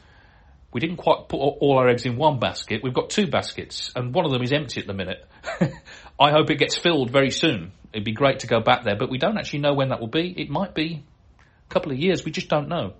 we 0.73 0.81
didn't 0.81 0.97
quite 0.97 1.29
put 1.29 1.37
all 1.37 1.79
our 1.79 1.89
eggs 1.89 2.07
in 2.07 2.17
one 2.17 2.39
basket. 2.39 2.83
We've 2.83 2.95
got 2.95 3.11
two 3.11 3.27
baskets, 3.27 3.91
and 3.97 4.15
one 4.15 4.25
of 4.25 4.31
them 4.31 4.43
is 4.43 4.53
empty 4.53 4.81
at 4.81 4.87
the 4.87 4.95
minute. 4.95 5.27
I 6.21 6.31
hope 6.31 6.50
it 6.50 6.59
gets 6.59 6.77
filled 6.77 7.11
very 7.11 7.31
soon. 7.31 7.73
It'd 7.93 8.05
be 8.05 8.12
great 8.12 8.41
to 8.41 8.47
go 8.47 8.61
back 8.61 8.85
there, 8.85 8.97
but 8.97 9.11
we 9.11 9.19
don't 9.19 9.37
actually 9.37 9.61
know 9.61 9.75
when 9.75 9.89
that 9.89 10.00
will 10.00 10.07
be. 10.07 10.33
It 10.37 10.49
might 10.49 10.75
be 10.75 11.03
a 11.39 11.73
couple 11.73 11.91
of 11.91 11.99
years. 11.99 12.25
We 12.25 12.31
just 12.31 12.49
don't 12.49 12.69
know. 12.69 12.93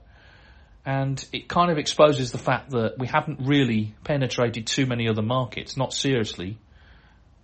And 0.85 1.25
it 1.33 1.49
kind 1.49 1.71
of 1.71 1.79
exposes 1.79 2.33
the 2.33 2.39
fact 2.39 2.71
that 2.71 2.99
we 2.99 3.07
haven't 3.07 3.47
really 3.47 3.95
penetrated 4.03 4.67
too 4.67 4.87
many 4.87 5.09
other 5.09 5.23
markets, 5.23 5.77
not 5.77 5.93
seriously. 5.93 6.59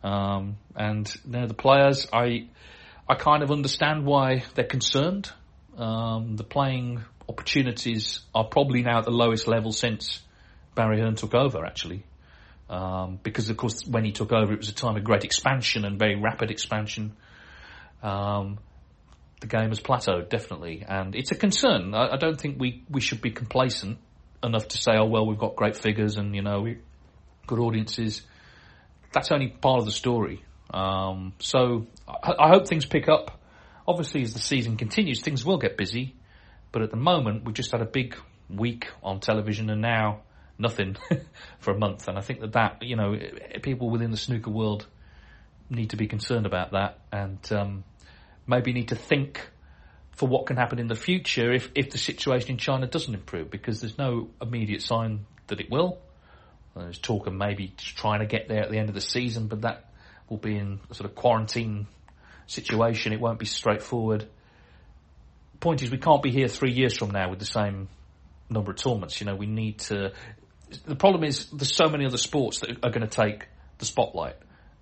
Um, 0.03 0.57
and 0.75 1.13
you 1.25 1.33
know, 1.33 1.47
the 1.47 1.55
players, 1.55 2.09
I, 2.13 2.49
I 3.09 3.15
kind 3.15 3.43
of 3.43 3.53
understand 3.53 4.05
why 4.07 4.45
they're 4.55 4.65
concerned. 4.65 5.31
Um, 5.77 6.37
the 6.37 6.45
playing 6.45 7.03
opportunities 7.29 8.21
are 8.35 8.45
probably 8.45 8.83
now 8.83 8.99
at 8.99 9.05
the 9.05 9.11
lowest 9.11 9.49
level 9.49 9.73
since 9.73 10.21
Barry 10.75 11.01
Hearn 11.01 11.17
took 11.17 11.35
over, 11.35 11.65
actually. 11.65 12.05
Um, 12.69 13.21
because 13.23 13.49
of 13.49 13.57
course 13.57 13.87
when 13.87 14.05
he 14.05 14.11
took 14.11 14.33
over 14.33 14.53
it 14.53 14.59
was 14.59 14.69
a 14.69 14.75
time 14.75 14.97
of 14.97 15.05
great 15.05 15.23
expansion 15.23 15.85
and 15.85 15.99
very 15.99 16.17
rapid 16.17 16.51
expansion. 16.51 17.17
Um, 18.03 18.59
the 19.41 19.47
game 19.47 19.69
has 19.69 19.81
plateaued 19.81 20.29
definitely, 20.31 20.85
and 20.87 21.15
it's 21.15 21.31
a 21.31 21.37
concern. 21.37 21.95
I, 21.95 22.15
I, 22.15 22.17
don't 22.17 22.41
think 22.41 22.59
we, 22.59 22.83
we 22.91 23.01
should 23.01 23.21
be 23.21 23.31
complacent 23.31 23.99
enough 24.43 24.69
to 24.69 24.79
say, 24.79 24.93
oh 24.97 25.05
well, 25.05 25.27
we've 25.27 25.39
got 25.39 25.55
great 25.57 25.77
figures 25.77 26.17
and 26.17 26.35
you 26.35 26.43
know 26.43 26.67
good 27.47 27.59
audiences. 27.59 28.23
That's 29.13 29.31
only 29.31 29.49
part 29.49 29.79
of 29.79 29.85
the 29.85 29.93
story. 29.93 30.45
Um, 30.73 31.35
so 31.39 31.87
I, 32.09 32.33
I, 32.39 32.49
hope 32.49 32.67
things 32.67 32.85
pick 32.85 33.09
up. 33.09 33.41
Obviously, 33.87 34.23
as 34.23 34.33
the 34.33 34.41
season 34.41 34.77
continues, 34.77 35.21
things 35.21 35.45
will 35.45 35.59
get 35.59 35.77
busy, 35.77 36.17
but 36.73 36.83
at 36.83 36.91
the 36.91 36.97
moment 36.97 37.45
we've 37.45 37.55
just 37.55 37.73
had 37.73 37.81
a 37.81 37.87
big 37.87 38.17
week 38.49 38.89
on 39.03 39.21
television, 39.21 39.71
and 39.71 39.81
now 39.81 40.21
nothing 40.59 40.97
for 41.59 41.73
a 41.73 41.79
month. 41.79 42.09
And 42.09 42.19
I 42.19 42.21
think 42.21 42.41
that 42.41 42.53
that 42.53 42.83
you 42.83 42.97
know 42.97 43.19
people 43.63 43.91
within 43.91 44.11
the 44.11 44.17
snooker 44.17 44.51
world 44.51 44.87
need 45.69 45.91
to 45.91 45.97
be 45.97 46.07
concerned 46.07 46.47
about 46.47 46.73
that, 46.73 46.99
and 47.13 47.39
um, 47.53 47.85
maybe 48.47 48.73
need 48.73 48.89
to 48.89 48.97
think 48.97 49.41
for 50.13 50.27
what 50.29 50.47
can 50.47 50.57
happen 50.57 50.79
in 50.79 50.89
the 50.89 50.95
future 50.95 51.53
if, 51.53 51.71
if 51.75 51.91
the 51.91 51.99
situation 51.99 52.53
in 52.53 52.57
China 52.57 52.87
doesn't 52.87 53.13
improve, 53.13 53.51
because 53.51 53.81
there's 53.81 53.99
no 53.99 54.31
immediate 54.41 54.81
sign 54.83 55.27
that 55.49 55.61
it 55.61 55.71
will. 55.71 55.99
There's 56.75 56.99
talk 56.99 57.27
of 57.27 57.33
maybe 57.33 57.75
trying 57.77 58.21
to 58.21 58.27
get 58.27 58.49
there 58.49 58.63
at 58.63 58.71
the 58.71 58.79
end 58.79 58.89
of 58.89 58.95
the 58.95 59.01
season, 59.01 59.47
but 59.49 59.63
that 59.63 59.91
will 60.29 60.37
be 60.39 60.57
in 60.57 60.81
a 60.91 60.95
sort 60.95 61.09
of 61.09 61.15
quarantine 61.15 61.87
situation. 62.47 63.13
It 63.13 63.21
won't 63.21 63.39
be 63.39 63.47
straightforward. 63.47 64.27
Point 65.67 65.83
is, 65.83 65.91
we 65.91 65.99
can't 65.99 66.23
be 66.23 66.31
here 66.31 66.49
three 66.49 66.73
years 66.73 66.97
from 66.97 67.11
now 67.11 67.29
with 67.29 67.41
the 67.41 67.45
same 67.45 67.89
number 68.49 68.71
of 68.71 68.77
tournaments. 68.77 69.21
You 69.21 69.27
know, 69.27 69.35
we 69.35 69.47
need 69.47 69.81
to. 69.81 70.13
The 70.85 70.97
problem 70.97 71.25
is, 71.25 71.47
there's 71.51 71.75
so 71.75 71.89
many 71.89 72.07
other 72.07 72.19
sports 72.19 72.61
that 72.61 72.71
are 72.85 72.91
going 72.91 73.07
to 73.07 73.09
take 73.09 73.47
the 73.79 73.85
spotlight, 73.85 74.37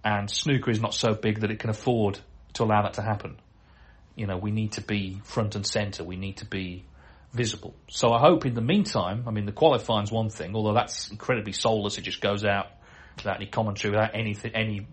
and 0.05 0.31
snooker 0.31 0.71
is 0.71 0.81
not 0.81 0.95
so 0.95 1.15
big 1.15 1.41
that 1.41 1.51
it 1.51 1.59
can 1.59 1.71
afford 1.71 2.19
to 2.55 2.65
allow 2.65 2.83
that 2.83 2.95
to 2.95 3.03
happen 3.03 3.37
you 4.17 4.27
know, 4.27 4.37
we 4.37 4.51
need 4.51 4.73
to 4.73 4.81
be 4.81 5.21
front 5.25 5.55
and 5.57 5.67
centre. 5.67 6.05
We 6.05 6.17
need 6.17 6.39
to 6.39 6.47
be 6.47 6.85
visible. 7.33 7.75
So 7.89 8.13
I 8.13 8.21
hope 8.21 8.47
in 8.47 8.55
the 8.55 8.61
meantime, 8.61 9.25
I 9.27 9.31
mean, 9.31 9.45
the 9.45 9.53
qualifying's 9.53 10.13
one 10.13 10.31
thing, 10.31 10.55
although 10.55 10.75
that's 10.75 11.11
incredibly 11.11 11.53
soulless. 11.53 11.99
It 11.99 12.03
just 12.03 12.21
goes 12.21 12.45
out 12.45 12.67
without 13.17 13.37
any 13.37 13.47
commentary, 13.47 13.93
without 13.93 14.15
anything, 14.15 14.53
any 14.55 14.87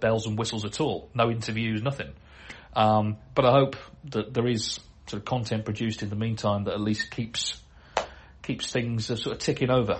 bells 0.00 0.26
and 0.26 0.38
whistles 0.38 0.64
at 0.64 0.80
all. 0.80 1.10
No 1.14 1.30
interviews, 1.30 1.82
nothing. 1.82 2.12
Um, 2.74 3.16
but 3.34 3.44
I 3.44 3.52
hope 3.52 3.76
that 4.10 4.32
there 4.32 4.46
is 4.46 4.78
sort 5.06 5.20
of 5.20 5.24
content 5.24 5.64
produced 5.64 6.02
in 6.02 6.10
the 6.10 6.16
meantime 6.16 6.64
that 6.64 6.74
at 6.74 6.80
least 6.80 7.10
keeps 7.10 7.60
keeps 8.42 8.70
things 8.70 9.10
uh, 9.10 9.16
sort 9.16 9.36
of 9.36 9.42
ticking 9.42 9.70
over. 9.70 9.98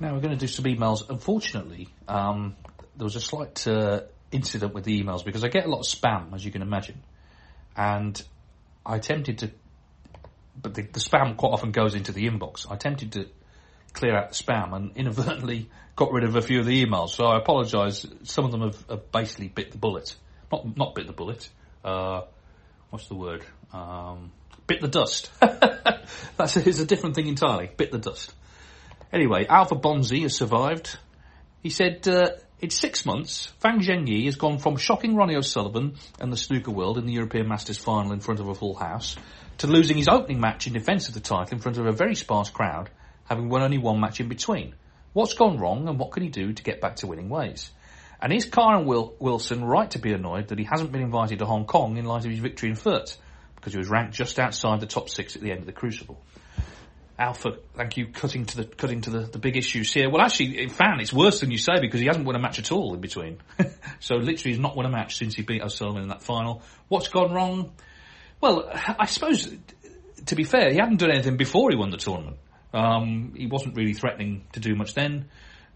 Now 0.00 0.14
we're 0.14 0.20
going 0.20 0.34
to 0.34 0.40
do 0.40 0.46
some 0.46 0.64
emails. 0.64 1.08
Unfortunately, 1.08 1.88
um, 2.08 2.56
there 2.96 3.04
was 3.04 3.16
a 3.16 3.20
slight 3.20 3.66
uh, 3.66 4.02
incident 4.30 4.74
with 4.74 4.84
the 4.84 5.02
emails 5.02 5.24
because 5.24 5.44
I 5.44 5.48
get 5.48 5.64
a 5.64 5.68
lot 5.68 5.80
of 5.80 5.86
spam, 5.86 6.34
as 6.34 6.44
you 6.44 6.50
can 6.50 6.62
imagine, 6.62 7.02
and 7.76 8.20
I 8.84 8.96
attempted 8.96 9.38
to, 9.38 9.50
but 10.60 10.74
the, 10.74 10.82
the 10.82 11.00
spam 11.00 11.36
quite 11.36 11.52
often 11.52 11.70
goes 11.70 11.94
into 11.94 12.12
the 12.12 12.28
inbox. 12.28 12.70
I 12.70 12.74
attempted 12.74 13.12
to 13.12 13.26
clear 13.92 14.16
out 14.16 14.30
the 14.30 14.42
spam 14.42 14.74
and 14.74 14.96
inadvertently 14.96 15.70
got 15.96 16.12
rid 16.12 16.24
of 16.24 16.36
a 16.36 16.42
few 16.42 16.60
of 16.60 16.66
the 16.66 16.84
emails. 16.84 17.10
So 17.10 17.26
I 17.26 17.38
apologise. 17.38 18.06
Some 18.24 18.44
of 18.44 18.50
them 18.50 18.62
have, 18.62 18.84
have, 18.88 19.12
basically 19.12 19.48
bit 19.48 19.70
the 19.72 19.78
bullet. 19.78 20.16
Not 20.50 20.76
not 20.76 20.94
bit 20.94 21.06
the 21.06 21.12
bullet. 21.12 21.48
Uh, 21.84 22.22
what's 22.92 23.08
the 23.08 23.14
word? 23.14 23.42
Um, 23.72 24.32
bit 24.66 24.82
the 24.82 24.88
dust. 24.88 25.30
That's 25.40 26.56
a, 26.56 26.68
it's 26.68 26.78
a 26.78 26.84
different 26.84 27.14
thing 27.14 27.26
entirely. 27.26 27.70
Bit 27.74 27.90
the 27.90 27.98
dust. 27.98 28.34
Anyway, 29.10 29.46
Alpha 29.48 29.76
Bonzi 29.76 30.22
has 30.22 30.36
survived. 30.36 30.98
He 31.62 31.70
said, 31.70 32.06
uh, 32.06 32.32
in 32.60 32.68
six 32.68 33.06
months, 33.06 33.46
Fan 33.60 33.80
Zhengyi 33.80 34.26
has 34.26 34.36
gone 34.36 34.58
from 34.58 34.76
shocking 34.76 35.16
Ronnie 35.16 35.36
O'Sullivan 35.36 35.94
and 36.20 36.30
the 36.30 36.36
snooker 36.36 36.70
world 36.70 36.98
in 36.98 37.06
the 37.06 37.14
European 37.14 37.48
Masters 37.48 37.78
final 37.78 38.12
in 38.12 38.20
front 38.20 38.40
of 38.40 38.48
a 38.48 38.54
full 38.54 38.74
house 38.74 39.16
to 39.58 39.68
losing 39.68 39.96
his 39.96 40.08
opening 40.08 40.40
match 40.40 40.66
in 40.66 40.74
defence 40.74 41.08
of 41.08 41.14
the 41.14 41.20
title 41.20 41.54
in 41.54 41.60
front 41.60 41.78
of 41.78 41.86
a 41.86 41.92
very 41.92 42.14
sparse 42.14 42.50
crowd, 42.50 42.90
having 43.24 43.48
won 43.48 43.62
only 43.62 43.78
one 43.78 44.00
match 44.00 44.20
in 44.20 44.28
between. 44.28 44.74
What's 45.14 45.32
gone 45.32 45.58
wrong 45.58 45.88
and 45.88 45.98
what 45.98 46.12
can 46.12 46.24
he 46.24 46.28
do 46.28 46.52
to 46.52 46.62
get 46.62 46.82
back 46.82 46.96
to 46.96 47.06
winning 47.06 47.30
ways? 47.30 47.70
And 48.22 48.32
is 48.32 48.46
Kyren 48.46 48.84
Wil- 48.84 49.16
Wilson 49.18 49.64
right 49.64 49.90
to 49.90 49.98
be 49.98 50.12
annoyed 50.12 50.48
that 50.48 50.58
he 50.58 50.64
hasn't 50.64 50.92
been 50.92 51.02
invited 51.02 51.40
to 51.40 51.44
Hong 51.44 51.66
Kong 51.66 51.96
in 51.96 52.04
light 52.04 52.24
of 52.24 52.30
his 52.30 52.38
victory 52.38 52.70
in 52.70 52.76
Fürth? 52.76 53.16
Because 53.56 53.72
he 53.72 53.78
was 53.78 53.90
ranked 53.90 54.14
just 54.14 54.38
outside 54.38 54.78
the 54.78 54.86
top 54.86 55.10
six 55.10 55.34
at 55.34 55.42
the 55.42 55.50
end 55.50 55.60
of 55.60 55.66
the 55.66 55.72
Crucible. 55.72 56.22
Alpha, 57.18 57.56
thank 57.74 57.96
you, 57.96 58.06
cutting 58.06 58.46
to 58.46 58.56
the 58.58 58.64
cutting 58.64 59.00
to 59.02 59.10
the, 59.10 59.20
the 59.20 59.38
big 59.38 59.56
issues 59.56 59.92
here. 59.92 60.08
Well, 60.08 60.22
actually, 60.22 60.62
in 60.62 60.70
fact, 60.70 61.00
it's 61.00 61.12
worse 61.12 61.40
than 61.40 61.50
you 61.50 61.58
say 61.58 61.80
because 61.80 62.00
he 62.00 62.06
hasn't 62.06 62.24
won 62.24 62.36
a 62.36 62.38
match 62.38 62.58
at 62.58 62.72
all 62.72 62.94
in 62.94 63.00
between. 63.00 63.38
so 64.00 64.14
literally, 64.14 64.52
he's 64.52 64.58
not 64.58 64.76
won 64.76 64.86
a 64.86 64.90
match 64.90 65.18
since 65.18 65.34
he 65.34 65.42
beat 65.42 65.60
O'Sullivan 65.60 66.02
in 66.02 66.08
that 66.08 66.22
final. 66.22 66.62
What's 66.88 67.08
gone 67.08 67.32
wrong? 67.32 67.72
Well, 68.40 68.70
I 68.72 69.06
suppose 69.06 69.52
to 70.26 70.34
be 70.34 70.44
fair, 70.44 70.70
he 70.70 70.78
hadn't 70.78 70.98
done 70.98 71.10
anything 71.10 71.36
before 71.36 71.70
he 71.70 71.76
won 71.76 71.90
the 71.90 71.96
tournament. 71.96 72.38
Um, 72.72 73.34
he 73.36 73.46
wasn't 73.46 73.76
really 73.76 73.94
threatening 73.94 74.46
to 74.52 74.60
do 74.60 74.74
much 74.74 74.94
then. 74.94 75.26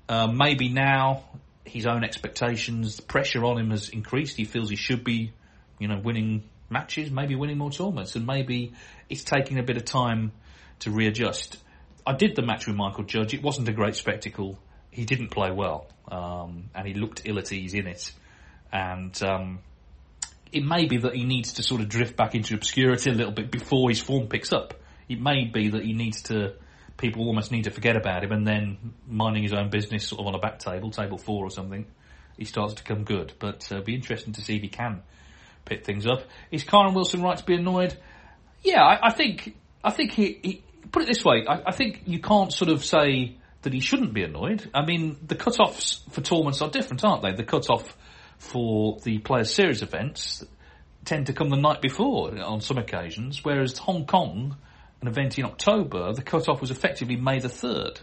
Uh, 0.09 0.29
maybe 0.29 0.69
now 0.69 1.25
his 1.66 1.87
own 1.87 2.04
expectations, 2.04 2.96
the 2.96 3.02
pressure 3.02 3.44
on 3.44 3.58
him 3.58 3.70
has 3.70 3.88
increased. 3.88 4.37
He 4.37 4.44
feels 4.44 4.70
he 4.70 4.76
should 4.76 5.04
be, 5.04 5.32
you 5.78 5.88
know, 5.88 5.99
winning 5.99 6.44
matches, 6.70 7.11
maybe 7.11 7.35
winning 7.35 7.58
more 7.58 7.70
tournaments, 7.70 8.16
and 8.16 8.26
maybe 8.26 8.73
it's 9.08 9.25
taking 9.25 9.58
a 9.58 9.62
bit 9.62 9.76
of 9.76 9.85
time 9.85 10.32
to 10.80 10.90
readjust. 10.90 11.58
I 12.06 12.14
did 12.14 12.37
the 12.37 12.42
match 12.42 12.66
with 12.66 12.76
Michael 12.76 13.04
Judge. 13.04 13.35
It 13.35 13.42
wasn't 13.42 13.68
a 13.68 13.73
great 13.73 13.96
spectacle. 13.96 14.58
He 14.90 15.04
didn't 15.04 15.28
play 15.28 15.50
well, 15.50 15.88
um, 16.11 16.70
and 16.75 16.87
he 16.87 16.94
looked 16.94 17.23
ill 17.25 17.38
at 17.38 17.52
ease 17.52 17.75
in 17.75 17.87
it. 17.87 18.12
And 18.73 19.20
um, 19.23 19.61
it 20.52 20.64
may 20.64 20.87
be 20.87 20.99
that 20.99 21.14
he 21.14 21.25
needs 21.25 21.54
to 21.54 21.62
sort 21.62 21.80
of 21.80 21.88
drift 21.88 22.16
back 22.16 22.35
into 22.35 22.54
obscurity 22.54 23.11
a 23.11 23.14
little 23.14 23.32
bit 23.32 23.50
before 23.50 23.88
his 23.88 24.00
form 24.00 24.28
picks 24.28 24.52
up. 24.52 24.75
It 25.08 25.20
may 25.20 25.44
be 25.44 25.70
that 25.70 25.85
he 25.85 25.92
needs 25.92 26.23
to. 26.25 26.54
People 26.97 27.26
almost 27.26 27.53
need 27.53 27.65
to 27.65 27.71
forget 27.71 27.97
about 27.97 28.25
him, 28.25 28.33
and 28.33 28.47
then 28.47 28.95
minding 29.07 29.43
his 29.43 29.53
own 29.53 29.71
business, 29.71 30.09
sort 30.09 30.21
of 30.21 30.26
on 30.26 30.35
a 30.35 30.38
back 30.38 30.59
table, 30.59 30.91
table 30.91 31.19
four 31.19 31.45
or 31.45 31.50
something, 31.50 31.87
he 32.38 32.45
starts 32.45 32.75
to 32.75 32.83
come 32.83 33.05
good. 33.05 33.33
But 33.38 33.69
uh, 33.71 33.76
it'll 33.76 33.85
be 33.85 33.95
interesting 33.95 34.33
to 34.35 34.41
see 34.41 34.57
if 34.57 34.62
he 34.62 34.69
can 34.69 35.03
pick 35.65 35.85
things 35.85 36.07
up. 36.07 36.23
Is 36.50 36.65
Kyren 36.65 36.95
Wilson 36.95 37.23
right 37.23 37.37
to 37.37 37.45
be 37.45 37.55
annoyed? 37.55 37.97
Yeah, 38.62 38.83
I, 38.83 39.09
I 39.09 39.12
think 39.12 39.57
I 39.85 39.91
think 39.91 40.12
he, 40.12 40.38
he 40.43 40.62
put 40.91 41.03
it 41.03 41.09
this 41.09 41.25
way, 41.25 41.45
I, 41.47 41.62
I, 41.67 41.73
think 41.73 42.03
you 42.07 42.21
can't 42.21 42.53
sort 42.53 42.71
of 42.71 42.85
say 42.85 43.37
that 43.62 43.73
he 43.73 43.81
shouldn't 43.81 44.12
be 44.12 44.23
annoyed. 44.23 44.69
I 44.75 44.85
mean, 44.85 45.17
the 45.26 45.35
cut-offs 45.35 46.03
for 46.11 46.21
tournaments 46.21 46.62
are 46.62 46.71
different, 46.71 47.05
aren't 47.05 47.23
they? 47.23 47.33
The 47.33 47.45
cut-off 47.45 47.97
for 48.38 48.99
the 49.03 49.19
Players 49.19 49.53
Series 49.53 49.83
events 49.83 50.45
tend 51.05 51.26
to 51.26 51.33
come 51.33 51.50
the 51.50 51.57
night 51.57 51.81
before 51.81 52.37
on 52.38 52.61
some 52.61 52.79
occasions, 52.79 53.45
whereas 53.45 53.79
Hong 53.79 54.07
Kong 54.07 54.57
an 55.03 55.09
event 55.09 55.38
in 55.38 55.45
October, 55.45 56.12
the 56.12 56.23
cut-off 56.23 56.61
was 56.61 56.71
effectively 56.71 57.17
May 57.17 57.38
the 57.38 57.49
3rd. 57.49 58.00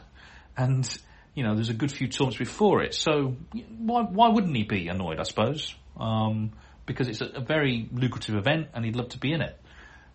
And, 0.56 0.88
you 1.34 1.44
know, 1.44 1.56
there's 1.56 1.70
a 1.70 1.74
good 1.74 1.92
few 1.92 2.08
tournaments 2.08 2.38
before 2.38 2.84
it. 2.84 2.94
So 2.94 3.36
why, 3.78 4.04
why 4.04 4.30
wouldn't 4.30 4.56
he 4.56 4.64
be 4.64 4.88
annoyed, 4.88 5.20
I 5.20 5.24
suppose? 5.24 5.74
Um, 6.00 6.52
because 6.86 7.08
it's 7.08 7.22
a, 7.22 7.26
a, 7.26 7.40
very 7.40 7.88
lucrative 7.92 8.36
event 8.36 8.68
and 8.74 8.84
he'd 8.84 8.96
love 8.96 9.10
to 9.10 9.18
be 9.18 9.32
in 9.32 9.42
it. 9.42 9.60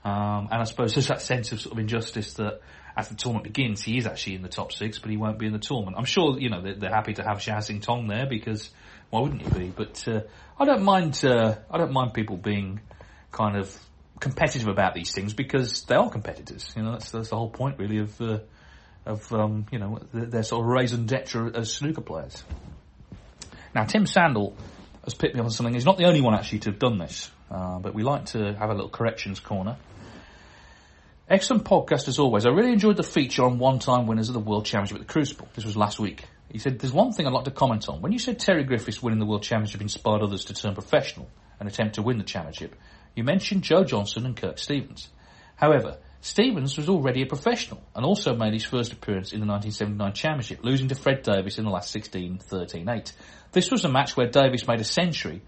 Um, 0.04 0.48
and 0.50 0.60
I 0.60 0.64
suppose 0.64 0.94
there's 0.94 1.08
that 1.08 1.22
sense 1.22 1.52
of 1.52 1.60
sort 1.60 1.72
of 1.72 1.78
injustice 1.78 2.34
that 2.34 2.60
as 2.96 3.08
the 3.08 3.14
tournament 3.14 3.44
begins, 3.44 3.82
he 3.82 3.96
is 3.96 4.06
actually 4.06 4.34
in 4.34 4.42
the 4.42 4.48
top 4.48 4.72
six, 4.72 4.98
but 4.98 5.10
he 5.10 5.16
won't 5.16 5.38
be 5.38 5.46
in 5.46 5.52
the 5.52 5.58
tournament. 5.58 5.96
I'm 5.96 6.04
sure, 6.04 6.38
you 6.38 6.50
know, 6.50 6.60
they're, 6.60 6.74
they're 6.74 6.94
happy 6.94 7.14
to 7.14 7.22
have 7.22 7.38
Xintong 7.38 8.08
there 8.08 8.26
because 8.26 8.70
why 9.10 9.20
wouldn't 9.20 9.42
he 9.42 9.50
be? 9.50 9.72
But, 9.74 10.06
uh, 10.06 10.20
I 10.58 10.64
don't 10.64 10.82
mind, 10.82 11.24
uh, 11.24 11.56
I 11.70 11.78
don't 11.78 11.92
mind 11.92 12.14
people 12.14 12.36
being 12.36 12.80
kind 13.30 13.56
of 13.56 13.76
competitive 14.20 14.68
about 14.68 14.94
these 14.94 15.12
things 15.12 15.32
because 15.32 15.82
they 15.82 15.94
are 15.94 16.10
competitors. 16.10 16.72
You 16.76 16.82
know, 16.82 16.92
that's, 16.92 17.10
that's 17.10 17.30
the 17.30 17.36
whole 17.36 17.50
point 17.50 17.78
really 17.78 17.98
of, 17.98 18.20
uh, 18.20 18.38
of, 19.06 19.32
um, 19.32 19.66
you 19.70 19.78
know, 19.78 20.00
their 20.12 20.42
sort 20.42 20.62
of 20.62 20.68
raison 20.68 21.06
d'etre 21.06 21.52
as 21.54 21.72
snooker 21.72 22.00
players. 22.00 22.42
Now, 23.74 23.84
Tim 23.84 24.06
Sandel 24.06 24.56
has 25.04 25.14
picked 25.14 25.34
me 25.34 25.40
up 25.40 25.46
on 25.46 25.50
something. 25.50 25.74
He's 25.74 25.84
not 25.84 25.98
the 25.98 26.06
only 26.06 26.20
one 26.20 26.34
actually 26.34 26.60
to 26.60 26.70
have 26.70 26.78
done 26.78 26.98
this, 26.98 27.30
uh, 27.50 27.78
but 27.78 27.94
we 27.94 28.02
like 28.02 28.26
to 28.26 28.54
have 28.54 28.70
a 28.70 28.74
little 28.74 28.90
corrections 28.90 29.40
corner. 29.40 29.76
Excellent 31.28 31.64
podcast 31.64 32.08
as 32.08 32.18
always. 32.18 32.46
I 32.46 32.50
really 32.50 32.72
enjoyed 32.72 32.96
the 32.96 33.02
feature 33.02 33.44
on 33.44 33.58
one-time 33.58 34.06
winners 34.06 34.28
of 34.28 34.34
the 34.34 34.40
World 34.40 34.64
Championship 34.64 34.96
at 34.96 35.06
the 35.06 35.12
Crucible. 35.12 35.46
This 35.54 35.64
was 35.64 35.76
last 35.76 36.00
week. 36.00 36.24
He 36.50 36.58
said, 36.58 36.78
there's 36.78 36.92
one 36.92 37.12
thing 37.12 37.26
I'd 37.26 37.34
like 37.34 37.44
to 37.44 37.50
comment 37.50 37.86
on. 37.90 38.00
When 38.00 38.12
you 38.12 38.18
said 38.18 38.38
Terry 38.38 38.64
Griffiths 38.64 39.02
winning 39.02 39.18
the 39.18 39.26
World 39.26 39.42
Championship 39.42 39.82
inspired 39.82 40.22
others 40.22 40.46
to 40.46 40.54
turn 40.54 40.72
professional 40.72 41.28
and 41.60 41.68
attempt 41.68 41.96
to 41.96 42.02
win 42.02 42.16
the 42.16 42.24
championship, 42.24 42.74
you 43.18 43.24
mentioned 43.24 43.64
Joe 43.64 43.82
Johnson 43.82 44.24
and 44.24 44.36
Kirk 44.36 44.58
Stevens. 44.58 45.08
However, 45.56 45.98
Stevens 46.20 46.76
was 46.76 46.88
already 46.88 47.22
a 47.22 47.26
professional 47.26 47.82
and 47.96 48.06
also 48.06 48.34
made 48.34 48.52
his 48.52 48.64
first 48.64 48.92
appearance 48.92 49.32
in 49.32 49.40
the 49.40 49.46
1979 49.46 50.12
championship, 50.12 50.60
losing 50.62 50.86
to 50.88 50.94
Fred 50.94 51.24
Davis 51.24 51.58
in 51.58 51.64
the 51.64 51.70
last 51.70 51.90
16, 51.90 52.38
13, 52.38 52.88
8. 52.88 53.12
This 53.50 53.72
was 53.72 53.84
a 53.84 53.88
match 53.88 54.16
where 54.16 54.28
Davis 54.28 54.68
made 54.68 54.78
a 54.78 54.84
century, 54.84 55.42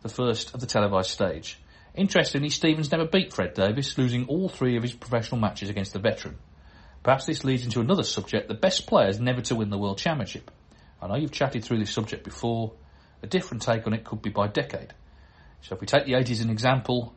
the 0.00 0.08
first 0.08 0.54
of 0.54 0.60
the 0.60 0.66
televised 0.66 1.10
stage. 1.10 1.60
Interestingly, 1.94 2.48
Stevens 2.48 2.90
never 2.90 3.04
beat 3.04 3.34
Fred 3.34 3.52
Davis, 3.52 3.98
losing 3.98 4.26
all 4.26 4.48
three 4.48 4.78
of 4.78 4.82
his 4.82 4.94
professional 4.94 5.42
matches 5.42 5.68
against 5.68 5.92
the 5.92 5.98
veteran. 5.98 6.38
Perhaps 7.02 7.26
this 7.26 7.44
leads 7.44 7.64
into 7.64 7.80
another 7.80 8.02
subject, 8.02 8.48
the 8.48 8.54
best 8.54 8.86
players 8.86 9.20
never 9.20 9.42
to 9.42 9.54
win 9.54 9.68
the 9.68 9.78
World 9.78 9.98
Championship. 9.98 10.50
I 11.02 11.06
know 11.06 11.16
you've 11.16 11.32
chatted 11.32 11.64
through 11.64 11.80
this 11.80 11.92
subject 11.92 12.24
before. 12.24 12.72
A 13.22 13.26
different 13.26 13.62
take 13.62 13.86
on 13.86 13.92
it 13.92 14.04
could 14.04 14.22
be 14.22 14.30
by 14.30 14.46
decade. 14.48 14.94
So 15.62 15.74
if 15.74 15.80
we 15.80 15.86
take 15.86 16.06
the 16.06 16.12
80s 16.12 16.30
as 16.32 16.40
an 16.40 16.50
example, 16.50 17.14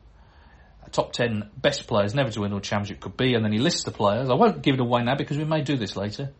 top 0.93 1.11
10 1.11 1.49
best 1.57 1.87
players 1.87 2.13
never 2.13 2.29
to 2.31 2.41
win 2.41 2.53
a 2.53 2.61
Championship 2.61 3.01
could 3.01 3.17
be, 3.17 3.33
and 3.33 3.43
then 3.43 3.51
he 3.51 3.59
lists 3.59 3.83
the 3.83 3.91
players. 3.91 4.29
I 4.29 4.35
won't 4.35 4.61
give 4.61 4.75
it 4.75 4.79
away 4.79 5.03
now 5.03 5.15
because 5.15 5.37
we 5.37 5.45
may 5.45 5.61
do 5.61 5.75
this 5.75 5.95
later. 5.95 6.31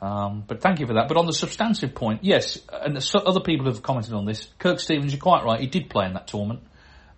Um, 0.00 0.44
but 0.46 0.60
thank 0.60 0.78
you 0.78 0.86
for 0.86 0.94
that. 0.94 1.08
But 1.08 1.16
on 1.16 1.26
the 1.26 1.32
substantive 1.32 1.94
point, 1.94 2.22
yes, 2.22 2.58
and 2.72 2.96
other 3.26 3.40
people 3.40 3.66
have 3.66 3.82
commented 3.82 4.14
on 4.14 4.24
this. 4.24 4.48
Kirk 4.58 4.78
Stevens, 4.78 5.12
you're 5.12 5.20
quite 5.20 5.44
right. 5.44 5.60
He 5.60 5.66
did 5.66 5.90
play 5.90 6.06
in 6.06 6.14
that 6.14 6.28
tournament. 6.28 6.60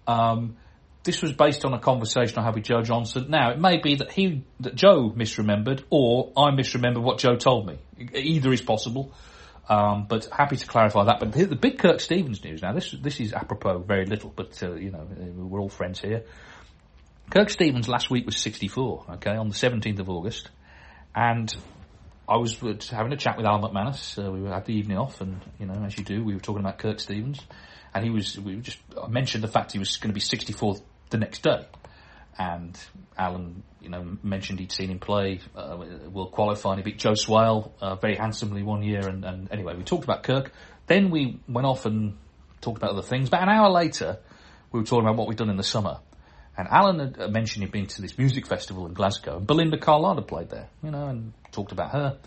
Um, 0.06 0.56
this 1.02 1.20
was 1.22 1.32
based 1.32 1.64
on 1.64 1.75
a 1.75 1.78
conversation 1.78 2.38
I 2.38 2.44
had 2.44 2.54
with 2.54 2.64
Joe 2.64 2.82
Johnson. 2.82 3.26
Now, 3.28 3.50
it 3.50 3.58
may 3.58 3.78
be 3.78 3.96
that 3.96 4.10
he, 4.10 4.44
that 4.60 4.75
Joe 4.75 5.12
misremembered, 5.14 5.82
or 5.90 6.32
I 6.37 6.50
misremembered 6.50 7.02
what 7.02 7.18
Joe 7.18 7.37
told 7.37 7.66
me. 7.66 7.78
Either 8.14 8.52
is 8.52 8.62
possible. 8.62 9.12
Um, 9.70 10.06
but 10.08 10.24
happy 10.32 10.56
to 10.56 10.66
clarify 10.66 11.04
that. 11.04 11.20
But 11.20 11.32
the 11.32 11.54
big 11.54 11.78
Kirk 11.78 12.00
Stevens 12.00 12.42
news 12.42 12.60
now. 12.60 12.72
This 12.72 12.90
this 12.90 13.20
is 13.20 13.32
apropos 13.32 13.78
very 13.78 14.04
little, 14.04 14.32
but 14.34 14.60
uh, 14.64 14.74
you 14.74 14.90
know 14.90 15.06
we're 15.36 15.60
all 15.60 15.68
friends 15.68 16.00
here. 16.00 16.24
Kirk 17.30 17.50
Stevens 17.50 17.88
last 17.88 18.10
week 18.10 18.26
was 18.26 18.36
64. 18.38 19.04
Okay, 19.10 19.30
on 19.30 19.48
the 19.48 19.54
17th 19.54 20.00
of 20.00 20.10
August, 20.10 20.50
and 21.14 21.54
I 22.28 22.36
was 22.38 22.58
having 22.88 23.12
a 23.12 23.16
chat 23.16 23.36
with 23.36 23.46
Al 23.46 23.60
McManus. 23.60 24.18
Uh, 24.18 24.32
we 24.32 24.48
had 24.48 24.64
the 24.64 24.74
evening 24.74 24.98
off, 24.98 25.20
and 25.20 25.40
you 25.60 25.66
know, 25.66 25.84
as 25.84 25.96
you 25.96 26.02
do, 26.02 26.24
we 26.24 26.34
were 26.34 26.40
talking 26.40 26.62
about 26.62 26.78
Kirk 26.78 26.98
Stevens, 26.98 27.40
and 27.94 28.02
he 28.02 28.11
was. 28.11 28.40
We 28.40 28.56
just 28.56 28.80
I 29.00 29.06
mentioned 29.06 29.44
the 29.44 29.48
fact 29.48 29.70
he 29.70 29.78
was 29.78 29.98
going 29.98 30.11
to 30.11 30.14
be 30.14 30.20
64 30.20 30.78
the 31.11 31.18
next 31.18 31.44
day. 31.44 31.64
And 32.38 32.79
Alan, 33.19 33.62
you 33.81 33.90
know, 33.90 34.16
mentioned 34.23 34.61
he'd 34.61 34.73
seen 34.73 34.90
him 34.90 34.99
play 34.99 35.40
uh, 35.55 35.77
World 36.11 36.33
Qualifying. 36.33 36.79
He 36.79 36.83
beat 36.83 36.99
Joe 36.99 37.14
Swail 37.14 37.75
uh, 37.81 37.97
very 37.97 38.16
handsomely 38.16 38.62
one 38.62 38.83
year. 38.83 39.07
And, 39.07 39.25
and 39.25 39.53
anyway, 39.53 39.75
we 39.77 39.83
talked 39.83 40.05
about 40.05 40.23
Kirk. 40.23 40.53
Then 40.87 41.11
we 41.11 41.40
went 41.49 41.66
off 41.66 41.87
and 41.87 42.16
talked 42.61 42.79
about 42.79 42.90
other 42.90 43.03
things. 43.03 43.29
About 43.29 43.43
an 43.43 43.49
hour 43.49 43.71
later, 43.71 44.19
we 44.73 44.81
were 44.81 44.87
talking 44.87 45.05
about 45.05 45.16
what 45.16 45.29
we'd 45.29 45.38
done 45.38 45.51
in 45.51 45.57
the 45.57 45.62
summer. 45.62 45.99
And 46.57 46.69
Alan 46.69 47.14
had 47.14 47.33
mentioned 47.33 47.64
he'd 47.64 47.73
been 47.73 47.87
to 47.87 48.03
this 48.03 48.19
music 48.19 48.47
festival 48.47 48.87
in 48.87 48.95
Glasgow. 48.95 49.38
And 49.38 49.47
Belinda 49.47 49.79
had 49.79 50.27
played 50.27 50.51
there, 50.51 50.69
you 50.83 50.90
know, 50.90 51.07
and 51.07 51.33
talked 51.53 51.73
about 51.73 51.93
her. 51.93 52.19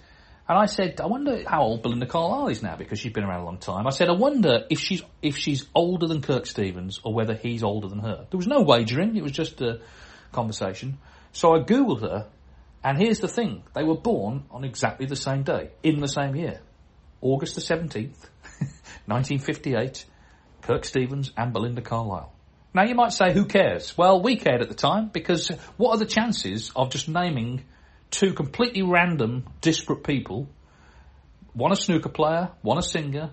And 0.47 0.58
I 0.58 0.65
said, 0.65 0.99
I 0.99 1.06
wonder 1.06 1.41
how 1.47 1.63
old 1.63 1.84
Belinda 1.84 2.06
Carlisle 2.06 2.49
is 2.49 2.62
now 2.62 2.75
because 2.75 2.99
she's 2.99 3.13
been 3.13 3.23
around 3.23 3.41
a 3.41 3.45
long 3.45 3.60
time. 3.60 3.88
I 3.88 3.91
said, 3.91 4.10
I 4.10 4.13
wonder 4.13 4.65
if 4.69 4.79
she's 4.79 5.01
if 5.21 5.38
she's 5.38 5.65
older 5.73 6.06
than 6.06 6.21
Kirk 6.21 6.45
Stevens 6.45 6.99
or 7.03 7.13
whether 7.13 7.34
he's 7.34 7.63
older 7.63 7.88
than 7.88 7.99
her. 7.99 8.27
There 8.29 8.38
was 8.38 8.47
no 8.47 8.62
wagering; 8.62 9.15
it 9.15 9.23
was 9.23 9.32
just 9.32 9.62
a 9.62 9.79
conversation. 10.34 10.97
So 11.32 11.56
I 11.56 11.60
googled 11.60 12.01
her, 12.01 12.27
and 12.84 12.97
here's 12.97 13.19
the 13.19 13.29
thing: 13.29 13.63
they 13.73 13.84
were 13.84 13.95
born 13.95 14.43
on 14.51 14.65
exactly 14.65 15.06
the 15.06 15.15
same 15.15 15.43
day 15.43 15.69
in 15.82 16.01
the 16.01 16.10
same 16.10 16.36
year, 16.36 16.60
August 17.21 17.56
the 17.56 17.62
seventeenth, 17.62 18.29
nineteen 19.08 19.39
fifty-eight. 19.39 20.06
Kirk 20.63 20.86
Stevens 20.86 21.32
and 21.36 21.51
Belinda 21.51 21.82
Carlisle. 21.82 22.32
Now 22.73 22.84
you 22.84 22.95
might 22.95 23.12
say, 23.12 23.34
who 23.34 23.45
cares? 23.45 23.97
Well, 23.97 24.21
we 24.21 24.38
cared 24.38 24.62
at 24.62 24.69
the 24.69 24.75
time 24.75 25.10
because 25.10 25.49
what 25.77 25.91
are 25.91 25.97
the 25.97 26.06
chances 26.06 26.71
of 26.75 26.89
just 26.89 27.10
naming 27.10 27.65
two 28.13 28.34
completely 28.34 28.84
random, 28.84 29.43
disparate 29.60 30.04
people, 30.04 30.47
one 31.54 31.71
a 31.71 31.76
snooker 31.76 32.10
player, 32.10 32.52
one 32.62 32.78
a 32.78 32.82
singer, 32.84 33.32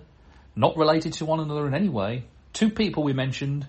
not 0.55 0.75
related 0.75 1.13
to 1.13 1.25
one 1.25 1.39
another 1.39 1.67
in 1.67 1.75
any 1.75 1.87
way, 1.87 2.25
two 2.51 2.71
people 2.71 3.03
we 3.03 3.13
mentioned, 3.13 3.67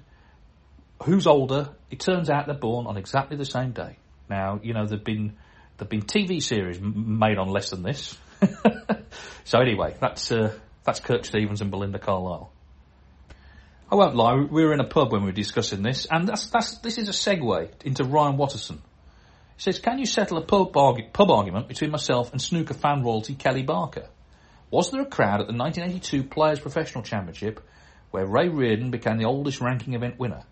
who's 1.04 1.26
older, 1.26 1.68
it 1.90 2.00
turns 2.00 2.30
out 2.30 2.46
they're 2.46 2.54
born 2.54 2.86
on 2.86 2.96
exactly 2.96 3.36
the 3.36 3.44
same 3.44 3.72
day. 3.72 3.98
Now, 4.30 4.58
you 4.62 4.72
know, 4.72 4.86
there've 4.86 5.04
been, 5.04 5.34
there've 5.76 5.90
been 5.90 6.02
TV 6.02 6.42
series 6.42 6.80
made 6.80 7.36
on 7.36 7.48
less 7.48 7.68
than 7.68 7.82
this. 7.82 8.16
so 9.44 9.58
anyway, 9.60 9.94
that's, 10.00 10.32
uh, 10.32 10.56
that's 10.84 11.00
Kirk 11.00 11.26
Stevens 11.26 11.60
and 11.60 11.70
Belinda 11.70 11.98
Carlisle. 11.98 12.50
I 13.90 13.96
won't 13.96 14.16
lie, 14.16 14.34
we 14.34 14.64
were 14.64 14.72
in 14.72 14.80
a 14.80 14.88
pub 14.88 15.12
when 15.12 15.20
we 15.20 15.26
were 15.26 15.32
discussing 15.32 15.82
this, 15.82 16.06
and 16.10 16.26
that's, 16.26 16.46
that's, 16.46 16.78
this 16.78 16.96
is 16.96 17.10
a 17.10 17.12
segue 17.12 17.68
into 17.84 18.04
Ryan 18.04 18.38
Watterson. 18.38 18.80
Says, 19.62 19.78
can 19.78 20.00
you 20.00 20.06
settle 20.06 20.38
a 20.38 20.44
pub, 20.44 20.72
pub 20.72 21.30
argument 21.30 21.68
between 21.68 21.92
myself 21.92 22.32
and 22.32 22.42
snooker 22.42 22.74
fan 22.74 23.04
royalty 23.04 23.36
Kelly 23.36 23.62
Barker? 23.62 24.08
Was 24.72 24.90
there 24.90 25.02
a 25.02 25.06
crowd 25.06 25.40
at 25.40 25.46
the 25.46 25.54
1982 25.54 26.24
Players 26.24 26.58
Professional 26.58 27.04
Championship 27.04 27.60
where 28.10 28.26
Ray 28.26 28.48
Reardon 28.48 28.90
became 28.90 29.18
the 29.18 29.26
oldest 29.26 29.60
ranking 29.60 29.94
event 29.94 30.18
winner? 30.18 30.42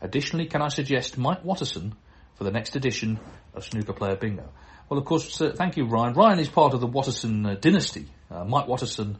Additionally, 0.00 0.46
can 0.46 0.60
I 0.60 0.70
suggest 0.70 1.16
Mike 1.16 1.44
Watterson 1.44 1.94
for 2.34 2.42
the 2.42 2.50
next 2.50 2.74
edition 2.74 3.20
of 3.54 3.62
Snooker 3.62 3.92
Player 3.92 4.16
Bingo? 4.16 4.48
Well, 4.88 4.98
of 4.98 5.04
course, 5.04 5.40
uh, 5.40 5.52
thank 5.54 5.76
you, 5.76 5.86
Ryan. 5.86 6.14
Ryan 6.14 6.40
is 6.40 6.48
part 6.48 6.74
of 6.74 6.80
the 6.80 6.88
Watterson 6.88 7.46
uh, 7.46 7.54
dynasty. 7.54 8.06
Uh, 8.28 8.42
Mike 8.42 8.66
Watterson, 8.66 9.18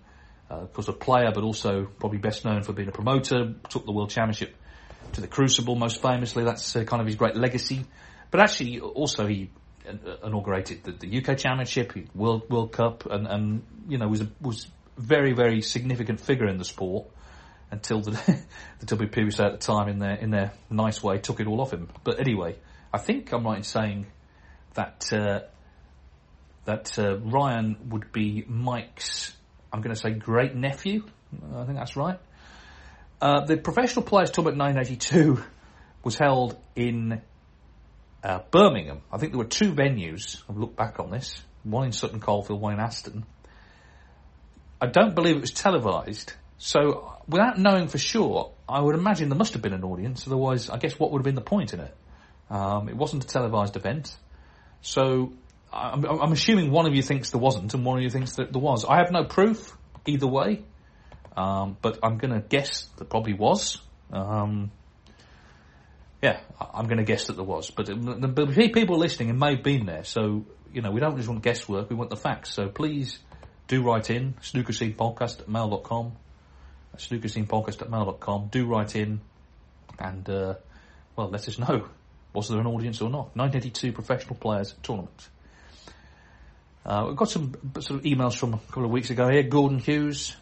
uh, 0.51 0.62
of 0.62 0.72
course, 0.72 0.88
a 0.88 0.92
player, 0.92 1.31
but 1.33 1.44
also 1.44 1.87
probably 2.01 2.18
best 2.18 2.44
known 2.44 2.64
for 2.64 2.72
being 2.72 2.88
a 2.88 2.92
promoter, 2.92 3.55
took 3.68 3.87
the 3.87 3.92
World 3.92 4.11
Championship 4.11 4.57
to 5.12 5.20
the 5.20 5.29
Crucible 5.29 5.77
most 5.77 6.03
famously. 6.03 6.42
That's 6.42 6.74
uh, 6.74 6.83
kind 6.83 7.01
of 7.01 7.07
his 7.07 7.14
great 7.14 7.37
legacy. 7.37 7.85
But 8.31 8.41
actually, 8.41 8.81
also 8.81 9.27
he 9.27 9.51
inaugurated 10.23 10.85
the, 10.85 10.93
the 10.93 11.19
UK 11.19 11.38
Championship, 11.38 11.93
World 12.14 12.51
World 12.51 12.73
Cup, 12.73 13.07
and, 13.07 13.27
and 13.27 13.62
you 13.88 13.99
know 13.99 14.09
was 14.09 14.21
a, 14.21 14.29
was 14.41 14.69
very 14.97 15.33
very 15.33 15.62
significant 15.62 16.21
figure 16.21 16.47
in 16.47 16.59
the 16.59 16.64
sport 16.64 17.07
until 17.71 18.01
the 18.01 18.11
the 18.81 18.87
WPBC 18.87 19.41
at 19.41 19.53
the 19.53 19.59
time 19.59 19.88
in 19.88 19.99
their 19.99 20.14
in 20.14 20.31
their 20.31 20.53
nice 20.71 21.03
way 21.03 21.19
took 21.19 21.41
it 21.41 21.47
all 21.47 21.61
off 21.61 21.73
him. 21.73 21.88
But 22.05 22.21
anyway, 22.21 22.57
I 22.93 22.99
think 22.99 23.33
I'm 23.33 23.45
right 23.45 23.59
in 23.59 23.62
saying 23.62 24.07
that 24.75 25.11
uh, 25.12 25.41
that 26.64 26.99
uh, 26.99 27.19
Ryan 27.19 27.77
would 27.91 28.12
be 28.12 28.45
Mike's. 28.47 29.35
I'm 29.73 29.83
going 29.83 29.95
to 29.95 30.01
say 30.01 30.11
great 30.11 30.55
nephew. 30.55 31.05
I 31.55 31.64
think 31.64 31.79
that's 31.79 31.97
right. 31.97 32.19
Uh, 33.21 33.45
the 33.45 33.57
professional 33.57 34.05
players 34.05 34.31
tournament 34.31 34.59
1982 34.59 35.43
was 36.05 36.17
held 36.17 36.57
in 36.75 37.21
uh, 38.22 38.40
Birmingham. 38.50 39.02
I 39.12 39.18
think 39.18 39.33
there 39.33 39.38
were 39.38 39.44
two 39.44 39.72
venues. 39.72 40.42
I've 40.48 40.57
looked 40.57 40.76
back 40.76 41.00
on 41.00 41.11
this. 41.11 41.42
One 41.62 41.87
in 41.87 41.92
Sutton 41.92 42.20
Coldfield, 42.20 42.61
one 42.61 42.74
in 42.74 42.81
Aston. 42.81 43.24
I 44.81 44.87
don't 44.87 45.14
believe 45.14 45.37
it 45.37 45.40
was 45.40 45.50
televised. 45.50 46.33
So 46.59 47.12
without 47.28 47.59
knowing 47.59 47.88
for 47.88 47.98
sure, 47.98 48.52
I 48.68 48.81
would 48.81 48.94
imagine 48.94 49.28
there 49.28 49.38
must 49.38 49.52
have 49.54 49.62
been 49.62 49.72
an 49.72 49.85
audience. 49.85 50.26
Otherwise, 50.26 50.70
I 50.70 50.78
guess 50.78 50.98
what 50.98 51.11
would 51.12 51.18
have 51.18 51.24
been 51.24 51.35
the 51.35 51.40
point 51.40 51.74
in 51.74 51.81
it? 51.81 51.96
Um, 52.50 52.88
it 52.88 52.96
wasn't 52.96 53.24
a 53.24 53.26
televised 53.26 53.76
event. 53.76 54.16
So 54.81 55.33
I'm, 55.72 56.04
I'm, 56.04 56.33
assuming 56.33 56.70
one 56.70 56.87
of 56.87 56.94
you 56.94 57.02
thinks 57.02 57.31
there 57.31 57.40
wasn't 57.40 57.74
and 57.74 57.85
one 57.85 57.98
of 57.98 58.02
you 58.02 58.11
thinks 58.11 58.37
that 58.37 58.52
there 58.52 58.62
was. 58.62 58.85
I 58.85 58.96
have 58.96 59.11
no 59.11 59.24
proof 59.24 59.76
either 60.07 60.26
way. 60.26 60.62
Um, 61.37 61.76
but 61.81 62.00
I'm 62.02 62.18
going 62.18 62.33
to 62.33 62.40
guess 62.40 62.88
there 62.96 63.07
probably 63.07 63.35
was. 63.35 63.81
Um, 64.12 64.72
Yeah, 66.22 66.40
I'm 66.74 66.87
going 66.87 66.98
to 66.98 67.04
guess 67.04 67.28
that 67.28 67.35
there 67.35 67.44
was, 67.44 67.70
but 67.70 67.87
the, 67.87 67.94
the 67.94 68.68
people 68.72 68.98
listening 68.98 69.38
may 69.38 69.54
have 69.54 69.62
been 69.62 69.87
there. 69.87 70.04
So 70.04 70.46
you 70.72 70.83
know, 70.83 70.90
we 70.90 71.00
don't 71.00 71.16
just 71.16 71.28
want 71.28 71.42
guesswork; 71.42 71.90
we 71.90 71.96
want 71.96 72.11
the 72.11 72.16
facts. 72.16 72.52
So 72.52 72.68
please 72.68 73.18
do 73.68 73.83
write 73.83 74.11
in 74.11 74.35
snookerscenepodcast 74.42 75.40
at 75.40 75.48
mail.com. 75.48 76.12
Snookerscenepodcast 76.96 77.83
at 77.83 77.90
mail.com. 77.90 78.48
Do 78.50 78.66
write 78.66 78.96
in, 78.96 79.20
and 79.98 80.28
uh, 80.28 80.54
well, 81.14 81.28
let 81.31 81.46
us 81.46 81.59
know 81.59 81.88
was 82.33 82.48
there 82.48 82.61
an 82.61 82.66
audience 82.66 83.00
or 83.00 83.11
not. 83.11 83.35
1982 83.37 83.92
professional 83.92 84.37
players 84.37 84.74
tournament. 84.83 85.28
Uh, 86.85 87.04
we've 87.09 87.16
got 87.16 87.28
some 87.28 87.54
sort 87.81 88.00
of 88.00 88.02
emails 88.02 88.37
from 88.37 88.54
a 88.54 88.59
couple 88.59 88.85
of 88.85 88.90
weeks 88.90 89.11
ago 89.11 89.28
here. 89.28 89.42
Gordon 89.42 89.78
Hughes, 89.78 90.37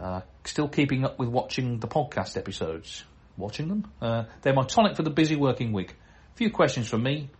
uh, 0.00 0.22
still 0.44 0.68
keeping 0.68 1.04
up 1.04 1.18
with 1.18 1.28
watching 1.28 1.78
the 1.78 1.88
podcast 1.88 2.36
episodes. 2.36 3.04
Watching 3.36 3.68
them? 3.68 3.90
Uh, 4.00 4.24
they're 4.42 4.54
my 4.54 4.64
tonic 4.64 4.96
for 4.96 5.02
the 5.02 5.10
busy 5.10 5.36
working 5.36 5.72
week. 5.72 5.92
A 6.34 6.36
few 6.36 6.50
questions 6.50 6.88
from 6.88 7.02
me. 7.02 7.30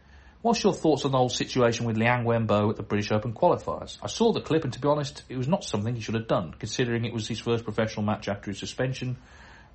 What's 0.42 0.64
your 0.64 0.72
thoughts 0.72 1.05
on 1.05 1.12
the 1.12 1.18
whole 1.18 1.28
situation 1.28 1.87
with 1.87 1.96
Liang 1.96 2.24
Wenbo 2.24 2.68
at 2.70 2.76
the 2.76 2.83
British 2.83 3.12
Open 3.12 3.33
qualifiers? 3.33 3.98
I 4.02 4.09
saw 4.09 4.33
the 4.33 4.40
clip 4.40 4.64
and 4.64 4.72
to 4.72 4.81
be 4.81 4.88
honest, 4.88 5.22
it 5.28 5.37
was 5.37 5.46
not 5.46 5.62
something 5.62 5.94
he 5.94 6.00
should 6.00 6.16
have 6.16 6.26
done, 6.26 6.55
considering 6.59 7.05
it 7.05 7.12
was 7.12 7.28
his 7.28 7.38
first 7.38 7.62
professional 7.62 8.05
match 8.05 8.28
after 8.28 8.50
his 8.50 8.59
suspension, 8.59 9.18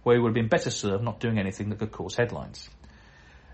where 0.03 0.17
he 0.17 0.21
would 0.21 0.30
have 0.30 0.36
been 0.36 0.49
better 0.49 0.69
served 0.69 1.06
not 1.06 1.21
doing 1.21 1.39
anything 1.39 1.69
that 1.69 1.80
could 1.80 1.93
cause 1.93 2.15
headlines. 2.15 2.69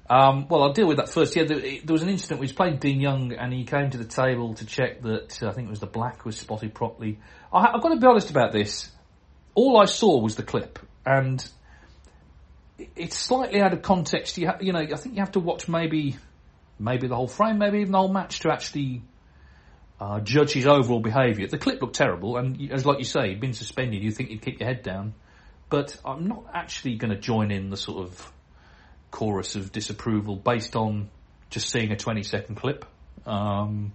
Um, 0.10 0.48
well, 0.50 0.64
I'll 0.64 0.74
deal 0.74 0.88
with 0.88 0.98
that 0.98 1.10
first. 1.10 1.36
Yeah, 1.36 1.44
there, 1.44 1.60
there 1.60 1.94
was 1.94 2.02
an 2.02 2.10
incident 2.10 2.40
where 2.40 2.46
he 2.46 2.50
was 2.50 2.56
playing 2.56 2.78
Dean 2.78 3.00
Young 3.00 3.32
and 3.34 3.54
he 3.54 3.64
came 3.64 3.92
to 3.92 3.98
the 3.98 4.06
table 4.06 4.56
to 4.56 4.66
check 4.66 5.02
that 5.04 5.42
uh, 5.42 5.50
I 5.50 5.54
think 5.54 5.68
it 5.68 5.70
was 5.70 5.80
the 5.80 5.86
black 5.86 6.26
was 6.26 6.38
spotted 6.38 6.74
properly. 6.74 7.20
I, 7.54 7.74
I've 7.74 7.82
got 7.82 7.90
to 7.90 7.98
be 7.98 8.08
honest 8.08 8.30
about 8.32 8.52
this. 8.52 8.90
All 9.56 9.78
I 9.78 9.86
saw 9.86 10.20
was 10.20 10.36
the 10.36 10.44
clip, 10.44 10.80
and 11.06 11.48
it's 12.96 13.18
slightly 13.18 13.62
out 13.62 13.74
of 13.74 13.82
context. 13.82 14.38
You, 14.38 14.48
ha- 14.48 14.58
you 14.62 14.74
know, 14.74 14.80
I 14.80 14.96
think 14.96 15.16
you 15.16 15.22
have 15.22 15.34
to 15.34 15.40
watch 15.40 15.68
maybe, 15.68 16.18
maybe 16.80 17.08
the 17.08 17.16
whole 17.16 17.28
frame, 17.28 17.58
maybe 17.58 17.80
even 17.80 17.92
the 17.92 17.98
whole 17.98 18.14
match 18.14 18.40
to 18.42 18.52
actually 18.52 19.02
uh, 20.00 20.20
judge 20.20 20.54
his 20.54 20.68
overall 20.68 21.00
behaviour. 21.00 21.48
The 21.48 21.58
clip 21.58 21.82
looked 21.82 21.96
terrible, 21.96 22.38
and 22.38 22.72
as 22.72 22.86
like 22.86 23.00
you 23.00 23.06
say, 23.06 23.30
he'd 23.30 23.40
been 23.40 23.54
suspended. 23.54 24.04
You 24.04 24.12
think 24.12 24.32
you'd 24.32 24.42
keep 24.42 24.60
your 24.60 24.68
head 24.68 24.84
down, 24.84 25.14
but 25.70 25.98
I'm 26.06 26.28
not 26.28 26.46
actually 26.54 26.96
going 26.96 27.12
to 27.12 27.20
join 27.20 27.52
in 27.52 27.70
the 27.70 27.78
sort 27.78 28.06
of 28.06 28.32
chorus 29.12 29.56
of 29.56 29.72
disapproval 29.72 30.36
based 30.36 30.76
on 30.76 31.10
just 31.50 31.70
seeing 31.70 31.92
a 31.92 31.96
20 31.96 32.24
second 32.24 32.56
clip. 32.56 32.86
Um, 33.26 33.94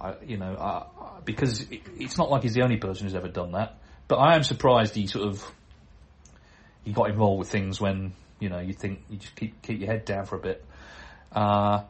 I, 0.00 0.14
you 0.24 0.38
know, 0.38 0.86
because 1.24 1.60
it, 1.70 1.82
it's 1.98 2.16
not 2.16 2.30
like 2.30 2.42
he's 2.42 2.54
the 2.54 2.62
only 2.62 2.78
person 2.78 3.06
who's 3.06 3.14
ever 3.14 3.28
done 3.28 3.52
that. 3.52 3.78
But 4.08 4.16
I 4.16 4.36
am 4.36 4.42
surprised 4.42 4.94
he 4.94 5.06
sort 5.06 5.28
of 5.28 5.44
he 6.88 6.94
got 6.94 7.10
involved 7.10 7.38
with 7.38 7.50
things 7.50 7.80
when 7.80 8.14
you 8.40 8.48
know 8.48 8.60
you 8.60 8.72
think 8.72 9.00
you 9.10 9.18
just 9.18 9.36
keep 9.36 9.60
keep 9.60 9.78
your 9.78 9.90
head 9.90 10.06
down 10.06 10.24
for 10.24 10.36
a 10.36 10.40
bit. 10.40 10.64
Uh, 11.30 11.82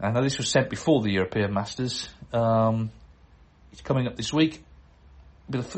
I 0.00 0.20
this 0.22 0.38
was 0.38 0.48
sent 0.48 0.70
before 0.70 1.02
the 1.02 1.10
European 1.10 1.52
Masters. 1.52 2.08
Um, 2.32 2.90
it's 3.70 3.82
coming 3.82 4.06
up 4.06 4.16
this 4.16 4.32
week. 4.32 4.64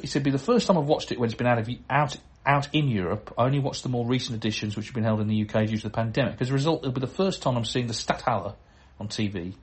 He 0.01 0.07
said, 0.07 0.23
"Be 0.23 0.31
the 0.31 0.39
first 0.39 0.69
time 0.69 0.79
I've 0.79 0.87
watched 0.87 1.11
it 1.11 1.19
when 1.19 1.27
it's 1.29 1.37
been 1.37 1.49
out 1.49 1.59
of 1.59 1.69
out 1.91 2.17
out 2.47 2.69
in 2.73 2.87
Europe. 2.87 3.35
I 3.37 3.45
only 3.45 3.59
watched 3.59 3.83
the 3.83 3.89
more 3.89 4.07
recent 4.07 4.37
editions, 4.37 4.77
which 4.77 4.87
have 4.87 4.95
been 4.95 5.03
held 5.03 5.21
in 5.21 5.27
the 5.27 5.43
UK 5.43 5.67
due 5.67 5.77
to 5.77 5.83
the 5.83 5.91
pandemic. 5.91 6.41
As 6.41 6.51
a 6.51 6.53
result, 6.53 6.83
it'll 6.83 6.93
be 6.93 7.01
the 7.01 7.09
first 7.09 7.43
time 7.43 7.57
I'm 7.57 7.65
seeing 7.65 7.89
the 7.89 7.95
Stadthalle 7.95 8.55
on 9.01 9.09
TV. 9.09 9.55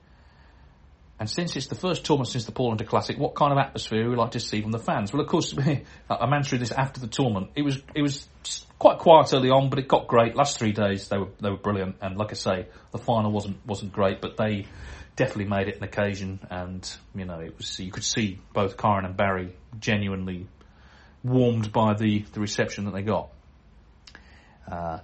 And 1.23 1.29
since 1.29 1.55
it's 1.55 1.67
the 1.67 1.75
first 1.75 2.03
tournament 2.03 2.27
since 2.27 2.43
the 2.43 2.51
Hunter 2.53 2.83
Classic, 2.83 3.17
what 3.17 3.33
kind 3.33 3.53
of 3.53 3.57
atmosphere 3.57 4.03
would 4.03 4.09
we 4.09 4.17
like 4.17 4.31
to 4.31 4.41
see 4.41 4.61
from 4.61 4.71
the 4.71 4.77
fans? 4.77 5.13
Well, 5.13 5.21
of 5.21 5.29
course, 5.29 5.55
I'm 6.09 6.33
answering 6.33 6.59
this 6.59 6.73
after 6.73 6.99
the 6.99 7.07
tournament. 7.07 7.51
It 7.55 7.61
was 7.61 7.81
it 7.95 8.01
was 8.01 8.27
quite 8.77 8.99
quiet 8.99 9.33
early 9.33 9.49
on, 9.49 9.69
but 9.69 9.79
it 9.79 9.87
got 9.87 10.07
great. 10.07 10.35
Last 10.35 10.59
three 10.59 10.73
days 10.73 11.07
they 11.07 11.17
were 11.17 11.29
they 11.39 11.49
were 11.49 11.55
brilliant, 11.55 11.95
and 12.01 12.17
like 12.17 12.31
I 12.31 12.33
say, 12.33 12.67
the 12.91 12.97
final 12.97 13.31
wasn't 13.31 13.65
wasn't 13.65 13.93
great, 13.93 14.19
but 14.19 14.35
they 14.35 14.65
definitely 15.15 15.45
made 15.45 15.69
it 15.69 15.77
an 15.77 15.85
occasion. 15.85 16.41
And 16.49 16.93
you 17.15 17.23
know, 17.23 17.39
it 17.39 17.57
was 17.57 17.79
you 17.79 17.89
could 17.89 18.03
see 18.03 18.41
both 18.51 18.75
Kyren 18.75 19.05
and 19.05 19.15
Barry 19.15 19.55
genuinely 19.79 20.49
warmed 21.23 21.71
by 21.71 21.93
the 21.93 22.25
the 22.33 22.41
reception 22.41 22.83
that 22.83 22.93
they 22.93 23.01
got. 23.01 23.29
Uh, 24.69 24.99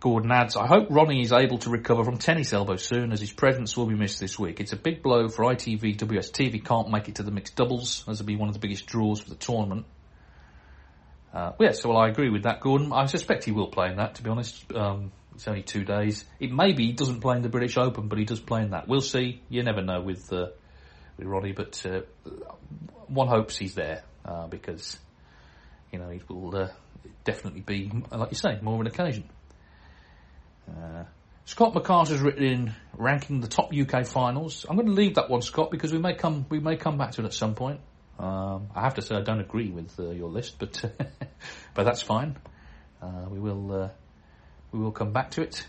Gordon 0.00 0.32
adds, 0.32 0.56
I 0.56 0.66
hope 0.66 0.88
Ronnie 0.90 1.22
is 1.22 1.32
able 1.32 1.58
to 1.58 1.70
recover 1.70 2.02
from 2.02 2.18
tennis 2.18 2.52
elbow 2.52 2.76
soon 2.76 3.12
as 3.12 3.20
his 3.20 3.32
presence 3.32 3.76
will 3.76 3.86
be 3.86 3.94
missed 3.94 4.18
this 4.18 4.38
week. 4.38 4.58
It's 4.58 4.72
a 4.72 4.76
big 4.76 5.02
blow 5.02 5.28
for 5.28 5.44
ITV 5.44 5.96
WST 5.96 6.54
if 6.54 6.64
can't 6.64 6.90
make 6.90 7.08
it 7.08 7.16
to 7.16 7.22
the 7.22 7.30
mixed 7.30 7.54
doubles 7.54 8.04
as 8.08 8.20
it'll 8.20 8.26
be 8.26 8.36
one 8.36 8.48
of 8.48 8.54
the 8.54 8.60
biggest 8.60 8.86
draws 8.86 9.20
for 9.20 9.30
the 9.30 9.36
tournament. 9.36 9.86
Uh, 11.32 11.52
yes, 11.60 11.84
well 11.84 11.96
I 11.96 12.08
agree 12.08 12.30
with 12.30 12.42
that 12.42 12.60
Gordon. 12.60 12.92
I 12.92 13.06
suspect 13.06 13.44
he 13.44 13.52
will 13.52 13.68
play 13.68 13.90
in 13.90 13.96
that 13.96 14.16
to 14.16 14.22
be 14.22 14.30
honest. 14.30 14.64
Um, 14.74 15.12
it's 15.34 15.46
only 15.46 15.62
two 15.62 15.84
days. 15.84 16.24
It 16.40 16.50
maybe 16.50 16.86
he 16.86 16.92
doesn't 16.92 17.20
play 17.20 17.36
in 17.36 17.42
the 17.42 17.48
British 17.48 17.76
Open 17.78 18.08
but 18.08 18.18
he 18.18 18.24
does 18.24 18.40
play 18.40 18.62
in 18.62 18.70
that. 18.70 18.88
We'll 18.88 19.00
see. 19.00 19.40
You 19.48 19.62
never 19.62 19.82
know 19.82 20.00
with, 20.02 20.32
uh, 20.32 20.48
with 21.16 21.26
Ronnie 21.26 21.52
but, 21.52 21.80
uh, 21.86 22.00
one 23.06 23.28
hopes 23.28 23.56
he's 23.56 23.74
there, 23.74 24.02
uh, 24.24 24.46
because, 24.46 24.98
you 25.92 25.98
know, 25.98 26.08
he 26.08 26.20
will, 26.28 26.56
uh, 26.56 26.68
definitely 27.24 27.60
be, 27.60 27.90
like 28.10 28.30
you 28.30 28.36
say, 28.36 28.58
more 28.62 28.74
of 28.74 28.80
an 28.80 28.86
occasion. 28.86 29.28
Uh, 30.68 31.04
Scott 31.44 31.74
McCarter's 31.74 32.20
written 32.20 32.44
in 32.44 32.74
ranking 32.96 33.40
the 33.40 33.48
top 33.48 33.72
UK 33.74 34.06
finals. 34.06 34.64
I'm 34.68 34.76
going 34.76 34.86
to 34.86 34.92
leave 34.92 35.16
that 35.16 35.28
one, 35.28 35.42
Scott, 35.42 35.70
because 35.70 35.92
we 35.92 35.98
may 35.98 36.14
come 36.14 36.46
we 36.48 36.60
may 36.60 36.76
come 36.76 36.98
back 36.98 37.12
to 37.12 37.22
it 37.22 37.24
at 37.24 37.34
some 37.34 37.54
point. 37.54 37.80
Um, 38.18 38.68
I 38.74 38.82
have 38.82 38.94
to 38.94 39.02
say 39.02 39.16
I 39.16 39.22
don't 39.22 39.40
agree 39.40 39.70
with 39.70 39.98
uh, 39.98 40.10
your 40.10 40.28
list, 40.28 40.58
but 40.58 40.80
but 41.74 41.84
that's 41.84 42.02
fine. 42.02 42.36
Uh, 43.00 43.26
we 43.28 43.40
will 43.40 43.72
uh, 43.72 43.88
we 44.70 44.78
will 44.78 44.92
come 44.92 45.12
back 45.12 45.32
to 45.32 45.42
it. 45.42 45.66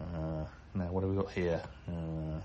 Uh, 0.00 0.44
now, 0.74 0.92
what 0.92 1.02
have 1.02 1.10
we 1.10 1.16
got 1.16 1.32
here? 1.32 1.62
Uh, 1.88 2.40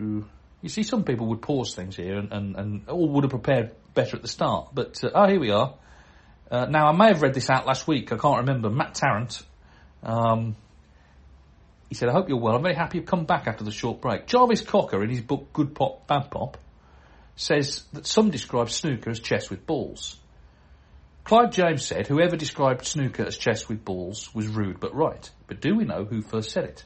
you 0.00 0.68
see, 0.68 0.82
some 0.82 1.04
people 1.04 1.26
would 1.28 1.42
pause 1.42 1.74
things 1.74 1.96
here 1.96 2.18
and, 2.18 2.32
and, 2.32 2.56
and 2.56 2.88
all 2.88 3.08
would 3.10 3.24
have 3.24 3.30
prepared 3.30 3.74
better 3.94 4.16
at 4.16 4.22
the 4.22 4.28
start. 4.28 4.68
But 4.72 5.02
oh, 5.12 5.26
here 5.26 5.40
we 5.40 5.50
are. 5.50 5.74
Now, 6.50 6.86
I 6.86 6.92
may 6.92 7.08
have 7.08 7.20
read 7.20 7.34
this 7.34 7.50
out 7.50 7.66
last 7.66 7.88
week. 7.88 8.12
I 8.12 8.16
can't 8.16 8.38
remember. 8.38 8.70
Matt 8.70 8.94
Tarrant. 8.94 9.42
Um, 10.02 10.56
he 11.88 11.94
said, 11.94 12.08
I 12.08 12.12
hope 12.12 12.28
you're 12.28 12.38
well. 12.38 12.54
I'm 12.54 12.62
very 12.62 12.74
happy 12.74 12.98
you've 12.98 13.06
come 13.06 13.24
back 13.24 13.46
after 13.46 13.64
the 13.64 13.70
short 13.70 14.00
break. 14.00 14.26
Jarvis 14.26 14.60
Cocker, 14.60 15.02
in 15.02 15.10
his 15.10 15.22
book 15.22 15.52
Good 15.52 15.74
Pop, 15.74 16.06
Bad 16.06 16.30
Pop, 16.30 16.58
says 17.36 17.84
that 17.92 18.06
some 18.06 18.30
describe 18.30 18.68
snooker 18.68 19.10
as 19.10 19.20
chess 19.20 19.48
with 19.48 19.66
balls. 19.66 20.16
Clive 21.24 21.50
James 21.50 21.84
said, 21.84 22.06
whoever 22.06 22.36
described 22.36 22.84
snooker 22.86 23.24
as 23.24 23.36
chess 23.36 23.68
with 23.68 23.84
balls 23.84 24.34
was 24.34 24.48
rude 24.48 24.80
but 24.80 24.94
right. 24.94 25.30
But 25.46 25.60
do 25.60 25.74
we 25.74 25.84
know 25.84 26.04
who 26.04 26.22
first 26.22 26.50
said 26.50 26.64
it? 26.64 26.84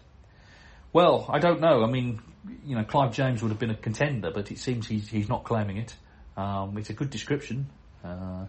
Well, 0.92 1.26
I 1.32 1.38
don't 1.38 1.60
know. 1.60 1.82
I 1.82 1.90
mean, 1.90 2.20
you 2.64 2.76
know, 2.76 2.84
Clive 2.84 3.12
James 3.12 3.42
would 3.42 3.50
have 3.50 3.58
been 3.58 3.70
a 3.70 3.76
contender, 3.76 4.30
but 4.32 4.50
it 4.50 4.58
seems 4.58 4.86
he's, 4.86 5.08
he's 5.08 5.28
not 5.28 5.44
claiming 5.44 5.78
it. 5.78 5.94
Um, 6.36 6.76
it's 6.76 6.90
a 6.90 6.92
good 6.92 7.10
description. 7.10 7.68
Uh, 8.04 8.46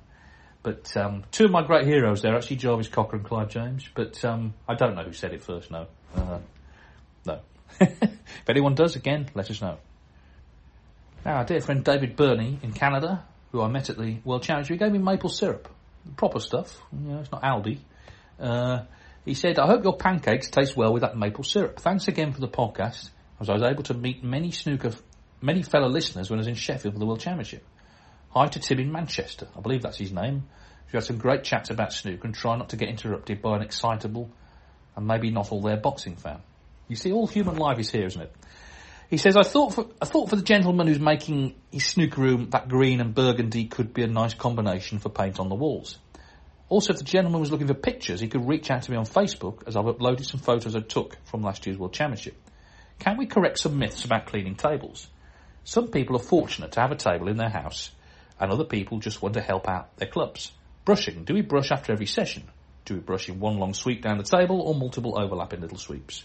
but 0.63 0.95
um, 0.95 1.26
two 1.32 1.45
of 1.45 1.52
my 1.52 1.62
great 1.62 1.86
heroes 1.86 2.21
there, 2.21 2.36
actually 2.36 2.56
Jarvis 2.56 2.88
Cocker 2.88 3.17
and 3.17 3.26
Clive 3.26 3.49
James. 3.49 3.88
But 3.93 4.23
um, 4.23 4.54
I 4.67 4.76
don't 4.76 4.95
know 4.95 5.04
who 5.04 5.12
said 5.12 5.34
it 5.34 5.43
first. 5.43 5.69
No, 5.69 5.88
uh, 6.15 6.39
no. 7.26 7.39
if 7.82 8.49
anyone 8.49 8.73
does, 8.73 8.95
again, 8.95 9.30
let 9.36 9.52
us 9.52 9.62
know. 9.62 9.78
Now, 11.26 11.36
our 11.36 11.45
dear 11.45 11.60
friend 11.60 11.84
David 11.84 12.15
Burney 12.15 12.60
in 12.63 12.71
Canada, 12.71 13.26
who 13.52 13.62
I 13.62 13.67
met 13.67 13.89
at 13.89 13.97
the 13.97 14.17
World 14.23 14.43
Championship, 14.43 14.73
he 14.73 14.78
gave 14.78 14.91
me 14.91 14.99
maple 14.99 15.30
syrup, 15.30 15.67
proper 16.15 16.39
stuff. 16.39 16.82
You 16.93 17.12
know, 17.12 17.19
it's 17.19 17.32
not 17.32 17.43
Aldi. 17.43 17.80
Uh, 18.39 18.84
he 19.26 19.34
said, 19.34 19.60
"I 19.60 19.67
hope 19.67 19.84
your 19.84 19.97
pancakes 19.97 20.49
taste 20.49 20.78
well 20.78 20.93
with 20.93 21.02
that 21.02 21.17
maple 21.17 21.43
syrup. 21.43 21.80
Thanks 21.80 22.08
again 22.08 22.32
for 22.32 22.39
the 22.39 22.47
podcast, 22.47 23.10
as 23.41 23.49
I 23.49 23.54
was 23.54 23.63
able 23.63 23.84
to 23.84 23.93
meet 23.93 24.23
many 24.23 24.52
snooker, 24.52 24.91
many 25.41 25.62
fellow 25.62 25.89
listeners 25.89 26.30
when 26.30 26.39
I 26.39 26.41
was 26.41 26.47
in 26.47 26.56
Sheffield 26.56 26.93
for 26.93 26.99
the 26.99 27.06
World 27.06 27.19
Championship." 27.19 27.65
Hi 28.35 28.47
to 28.47 28.59
Tim 28.59 28.79
in 28.79 28.91
Manchester. 28.91 29.47
I 29.55 29.61
believe 29.61 29.83
that's 29.83 29.99
his 29.99 30.11
name. 30.11 30.47
We 30.91 30.97
had 30.97 31.03
some 31.03 31.19
great 31.19 31.43
chats 31.43 31.69
about 31.69 31.93
snooker 31.93 32.25
and 32.25 32.33
try 32.33 32.57
not 32.57 32.69
to 32.69 32.77
get 32.77 32.89
interrupted 32.89 33.43
by 33.43 33.57
an 33.57 33.61
excitable 33.61 34.31
and 34.95 35.05
maybe 35.05 35.29
not 35.29 35.51
all 35.51 35.61
there 35.61 35.77
boxing 35.77 36.15
fan. 36.15 36.41
You 36.87 36.95
see, 36.95 37.11
all 37.11 37.27
human 37.27 37.57
life 37.57 37.77
is 37.77 37.91
here, 37.91 38.07
isn't 38.07 38.23
it? 38.23 38.35
He 39.11 39.17
says, 39.17 39.37
I 39.37 39.43
thought 39.43 39.75
for, 39.75 39.85
I 40.01 40.05
thought 40.05 40.31
for 40.31 40.35
the 40.35 40.41
gentleman 40.41 40.87
who's 40.87 40.99
making 40.99 41.53
his 41.71 41.85
snooker 41.85 42.21
room 42.21 42.49
that 42.49 42.69
green 42.69 43.01
and 43.01 43.13
burgundy 43.13 43.65
could 43.65 43.93
be 43.93 44.01
a 44.01 44.07
nice 44.07 44.33
combination 44.33 44.97
for 44.97 45.09
paint 45.09 45.39
on 45.39 45.49
the 45.49 45.55
walls. 45.55 45.99
Also, 46.69 46.91
if 46.93 46.97
the 46.97 47.05
gentleman 47.05 47.39
was 47.39 47.51
looking 47.51 47.67
for 47.67 47.75
pictures, 47.75 48.19
he 48.19 48.29
could 48.29 48.47
reach 48.47 48.71
out 48.71 48.81
to 48.81 48.89
me 48.89 48.97
on 48.97 49.05
Facebook 49.05 49.67
as 49.67 49.75
I've 49.75 49.85
uploaded 49.85 50.25
some 50.25 50.39
photos 50.39 50.75
I 50.75 50.79
took 50.79 51.17
from 51.25 51.43
last 51.43 51.67
year's 51.67 51.77
World 51.77 51.93
Championship. 51.93 52.35
Can 52.97 53.17
we 53.17 53.27
correct 53.27 53.59
some 53.59 53.77
myths 53.77 54.05
about 54.05 54.25
cleaning 54.25 54.55
tables? 54.55 55.07
Some 55.65 55.89
people 55.89 56.15
are 56.15 56.23
fortunate 56.23 56.71
to 56.71 56.81
have 56.81 56.91
a 56.91 56.95
table 56.95 57.27
in 57.27 57.37
their 57.37 57.49
house 57.49 57.91
and 58.43 58.51
other 58.51 58.65
people 58.65 58.99
just 58.99 59.21
want 59.21 59.36
to 59.36 59.41
help 59.41 59.67
out 59.67 59.95
their 59.97 60.08
clubs. 60.08 60.51
Brushing. 60.86 61.23
Do 61.23 61.34
we 61.34 61.41
brush 61.41 61.71
after 61.71 61.93
every 61.93 62.06
session? 62.06 62.43
Do 62.86 62.95
we 62.95 62.99
brush 62.99 63.29
in 63.29 63.39
one 63.39 63.58
long 63.58 63.73
sweep 63.73 64.01
down 64.01 64.17
the 64.17 64.23
table 64.23 64.62
or 64.62 64.75
multiple 64.75 65.17
overlapping 65.17 65.62
little 65.62 65.77
sweeps? 65.77 66.23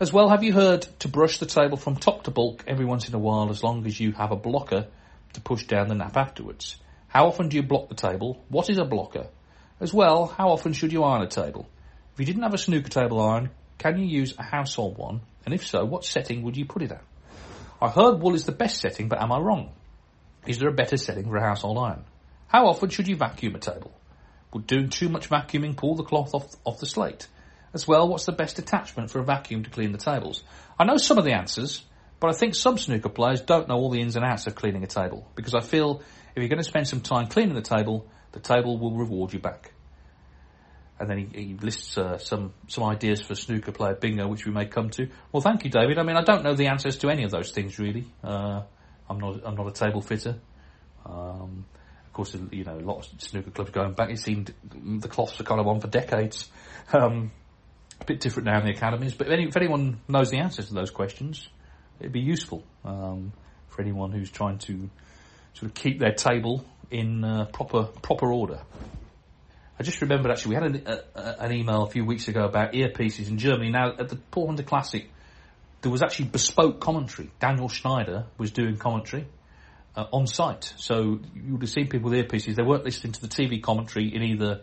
As 0.00 0.12
well, 0.12 0.28
have 0.28 0.42
you 0.42 0.52
heard 0.52 0.82
to 0.98 1.08
brush 1.08 1.38
the 1.38 1.46
table 1.46 1.76
from 1.76 1.94
top 1.94 2.24
to 2.24 2.32
baulk 2.32 2.64
every 2.66 2.84
once 2.84 3.08
in 3.08 3.14
a 3.14 3.18
while 3.18 3.50
as 3.50 3.62
long 3.62 3.86
as 3.86 4.00
you 4.00 4.10
have 4.12 4.32
a 4.32 4.36
blocker 4.36 4.88
to 5.34 5.40
push 5.40 5.64
down 5.64 5.86
the 5.86 5.94
nap 5.94 6.16
afterwards? 6.16 6.76
How 7.06 7.26
often 7.26 7.48
do 7.48 7.56
you 7.56 7.62
block 7.62 7.88
the 7.88 7.94
table? 7.94 8.44
What 8.48 8.68
is 8.68 8.78
a 8.78 8.84
blocker? 8.84 9.28
As 9.78 9.94
well, 9.94 10.26
how 10.26 10.48
often 10.48 10.72
should 10.72 10.92
you 10.92 11.04
iron 11.04 11.22
a 11.22 11.28
table? 11.28 11.68
If 12.14 12.20
you 12.20 12.26
didn't 12.26 12.42
have 12.42 12.54
a 12.54 12.58
snooker 12.58 12.88
table 12.88 13.20
iron, 13.20 13.50
can 13.78 13.98
you 13.98 14.06
use 14.06 14.34
a 14.36 14.42
household 14.42 14.98
one? 14.98 15.20
And 15.44 15.54
if 15.54 15.64
so, 15.66 15.84
what 15.84 16.04
setting 16.04 16.42
would 16.42 16.56
you 16.56 16.64
put 16.64 16.82
it 16.82 16.90
at? 16.90 17.04
I 17.80 17.88
heard 17.88 18.20
wool 18.20 18.34
is 18.34 18.44
the 18.44 18.52
best 18.52 18.80
setting, 18.80 19.08
but 19.08 19.20
am 19.20 19.30
I 19.30 19.38
wrong? 19.38 19.70
Is 20.46 20.58
there 20.58 20.68
a 20.68 20.72
better 20.72 20.96
setting 20.96 21.24
for 21.24 21.36
a 21.36 21.40
household 21.42 21.78
iron? 21.78 22.04
How 22.48 22.66
often 22.66 22.90
should 22.90 23.08
you 23.08 23.16
vacuum 23.16 23.54
a 23.54 23.58
table? 23.58 23.92
Would 24.52 24.66
doing 24.66 24.90
too 24.90 25.08
much 25.08 25.30
vacuuming 25.30 25.76
pull 25.76 25.94
the 25.94 26.02
cloth 26.02 26.34
off, 26.34 26.54
off 26.64 26.80
the 26.80 26.86
slate? 26.86 27.28
As 27.72 27.88
well, 27.88 28.06
what's 28.08 28.26
the 28.26 28.32
best 28.32 28.58
attachment 28.58 29.10
for 29.10 29.20
a 29.20 29.24
vacuum 29.24 29.62
to 29.64 29.70
clean 29.70 29.92
the 29.92 29.98
tables? 29.98 30.42
I 30.78 30.84
know 30.84 30.98
some 30.98 31.16
of 31.16 31.24
the 31.24 31.32
answers, 31.32 31.82
but 32.20 32.28
I 32.28 32.34
think 32.34 32.54
some 32.54 32.76
snooker 32.76 33.08
players 33.08 33.40
don't 33.40 33.68
know 33.68 33.76
all 33.76 33.90
the 33.90 34.00
ins 34.00 34.16
and 34.16 34.24
outs 34.24 34.46
of 34.46 34.54
cleaning 34.54 34.84
a 34.84 34.86
table, 34.86 35.26
because 35.34 35.54
I 35.54 35.60
feel 35.60 36.02
if 36.34 36.36
you're 36.36 36.48
going 36.48 36.58
to 36.58 36.64
spend 36.64 36.86
some 36.86 37.00
time 37.00 37.28
cleaning 37.28 37.54
the 37.54 37.62
table, 37.62 38.06
the 38.32 38.40
table 38.40 38.78
will 38.78 38.96
reward 38.96 39.32
you 39.32 39.38
back. 39.38 39.72
And 41.00 41.08
then 41.08 41.18
he, 41.18 41.44
he 41.44 41.54
lists 41.54 41.96
uh, 41.98 42.18
some 42.18 42.52
some 42.68 42.84
ideas 42.84 43.22
for 43.22 43.34
snooker 43.34 43.72
player 43.72 43.94
bingo, 43.94 44.28
which 44.28 44.46
we 44.46 44.52
may 44.52 44.66
come 44.66 44.90
to. 44.90 45.08
Well, 45.32 45.40
thank 45.40 45.64
you, 45.64 45.70
David. 45.70 45.98
I 45.98 46.04
mean, 46.04 46.16
I 46.16 46.22
don't 46.22 46.44
know 46.44 46.54
the 46.54 46.68
answers 46.68 46.98
to 46.98 47.10
any 47.10 47.24
of 47.24 47.30
those 47.30 47.50
things 47.50 47.78
really. 47.78 48.04
Uh, 48.22 48.62
I'm 49.12 49.20
not 49.20 49.40
I'm 49.44 49.54
not 49.54 49.68
a 49.68 49.72
table 49.72 50.00
fitter. 50.00 50.36
Um, 51.04 51.66
of 52.06 52.12
course, 52.12 52.36
you 52.50 52.64
know, 52.64 52.76
a 52.76 52.80
lot 52.80 52.98
of 52.98 53.22
snooker 53.22 53.50
clubs 53.50 53.70
going 53.70 53.94
back. 53.94 54.10
It 54.10 54.18
seemed 54.18 54.52
the 54.74 55.08
cloths 55.08 55.40
are 55.40 55.44
kind 55.44 55.60
of 55.60 55.66
on 55.66 55.80
for 55.80 55.88
decades. 55.88 56.48
Um, 56.92 57.30
a 58.00 58.04
bit 58.04 58.20
different 58.20 58.46
now 58.46 58.58
in 58.58 58.66
the 58.66 58.72
academies, 58.72 59.14
but 59.14 59.28
if, 59.28 59.32
any, 59.32 59.44
if, 59.44 59.56
anyone 59.56 60.00
knows 60.08 60.30
the 60.30 60.38
answers 60.38 60.68
to 60.68 60.74
those 60.74 60.90
questions, 60.90 61.48
it'd 62.00 62.12
be 62.12 62.20
useful 62.20 62.64
um, 62.84 63.32
for 63.68 63.80
anyone 63.80 64.10
who's 64.10 64.30
trying 64.30 64.58
to 64.58 64.90
sort 65.54 65.70
of 65.70 65.74
keep 65.74 66.00
their 66.00 66.12
table 66.12 66.64
in 66.90 67.24
uh, 67.24 67.46
proper 67.46 67.84
proper 67.84 68.32
order. 68.32 68.60
I 69.78 69.82
just 69.84 70.00
remembered 70.02 70.32
actually 70.32 70.56
we 70.56 70.62
had 70.62 70.64
an, 70.64 70.86
uh, 70.86 71.34
an, 71.38 71.52
email 71.52 71.82
a 71.82 71.90
few 71.90 72.04
weeks 72.04 72.28
ago 72.28 72.44
about 72.44 72.72
earpieces 72.72 73.28
in 73.28 73.38
Germany. 73.38 73.70
Now 73.70 73.94
at 73.98 74.08
the 74.08 74.18
Hunter 74.34 74.62
Classic, 74.62 75.08
there 75.82 75.92
was 75.92 76.02
actually 76.02 76.26
bespoke 76.26 76.80
commentary. 76.80 77.30
Daniel 77.40 77.68
Schneider 77.68 78.26
was 78.38 78.52
doing 78.52 78.76
commentary 78.76 79.26
uh, 79.96 80.06
on 80.12 80.26
site, 80.26 80.72
so 80.76 81.20
you 81.34 81.52
would 81.52 81.62
have 81.62 81.70
seen 81.70 81.88
people 81.88 82.10
with 82.10 82.18
earpieces. 82.18 82.54
They 82.54 82.62
weren't 82.62 82.84
listening 82.84 83.12
to 83.14 83.20
the 83.20 83.28
TV 83.28 83.62
commentary 83.62 84.14
in 84.14 84.22
either 84.22 84.62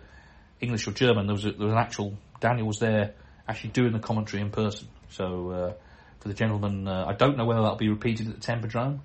English 0.62 0.88
or 0.88 0.92
German. 0.92 1.28
There 1.28 1.36
was, 1.36 1.46
a, 1.46 1.52
there 1.52 1.68
was 1.68 1.74
an 1.74 1.80
actual 1.80 2.18
Daniel 2.40 2.68
was 2.68 2.80
there 2.80 3.14
actually 3.48 3.72
doing 3.72 3.92
the 3.94 4.00
commentary 4.00 4.42
in 4.42 4.52
person. 4.52 4.88
So 5.10 5.50
uh, 5.50 5.74
for 6.20 6.28
the 6.28 6.34
gentleman, 6.34 6.88
uh, 6.88 7.06
I 7.08 7.14
don't 7.14 7.38
know 7.38 7.46
whether 7.46 7.62
that'll 7.62 7.78
be 7.78 7.90
repeated 7.90 8.30
at 8.30 8.40
the 8.40 8.42
Tempodrome, 8.42 9.00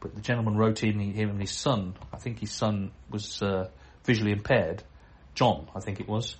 but 0.00 0.14
the 0.14 0.20
gentleman 0.20 0.56
wrote 0.56 0.82
in 0.82 0.98
him 0.98 1.30
and 1.30 1.40
his 1.40 1.52
son. 1.52 1.94
I 2.12 2.18
think 2.18 2.40
his 2.40 2.52
son 2.52 2.90
was 3.10 3.42
uh, 3.42 3.68
visually 4.04 4.32
impaired, 4.32 4.82
John, 5.34 5.68
I 5.74 5.80
think 5.80 6.00
it 6.00 6.08
was, 6.08 6.36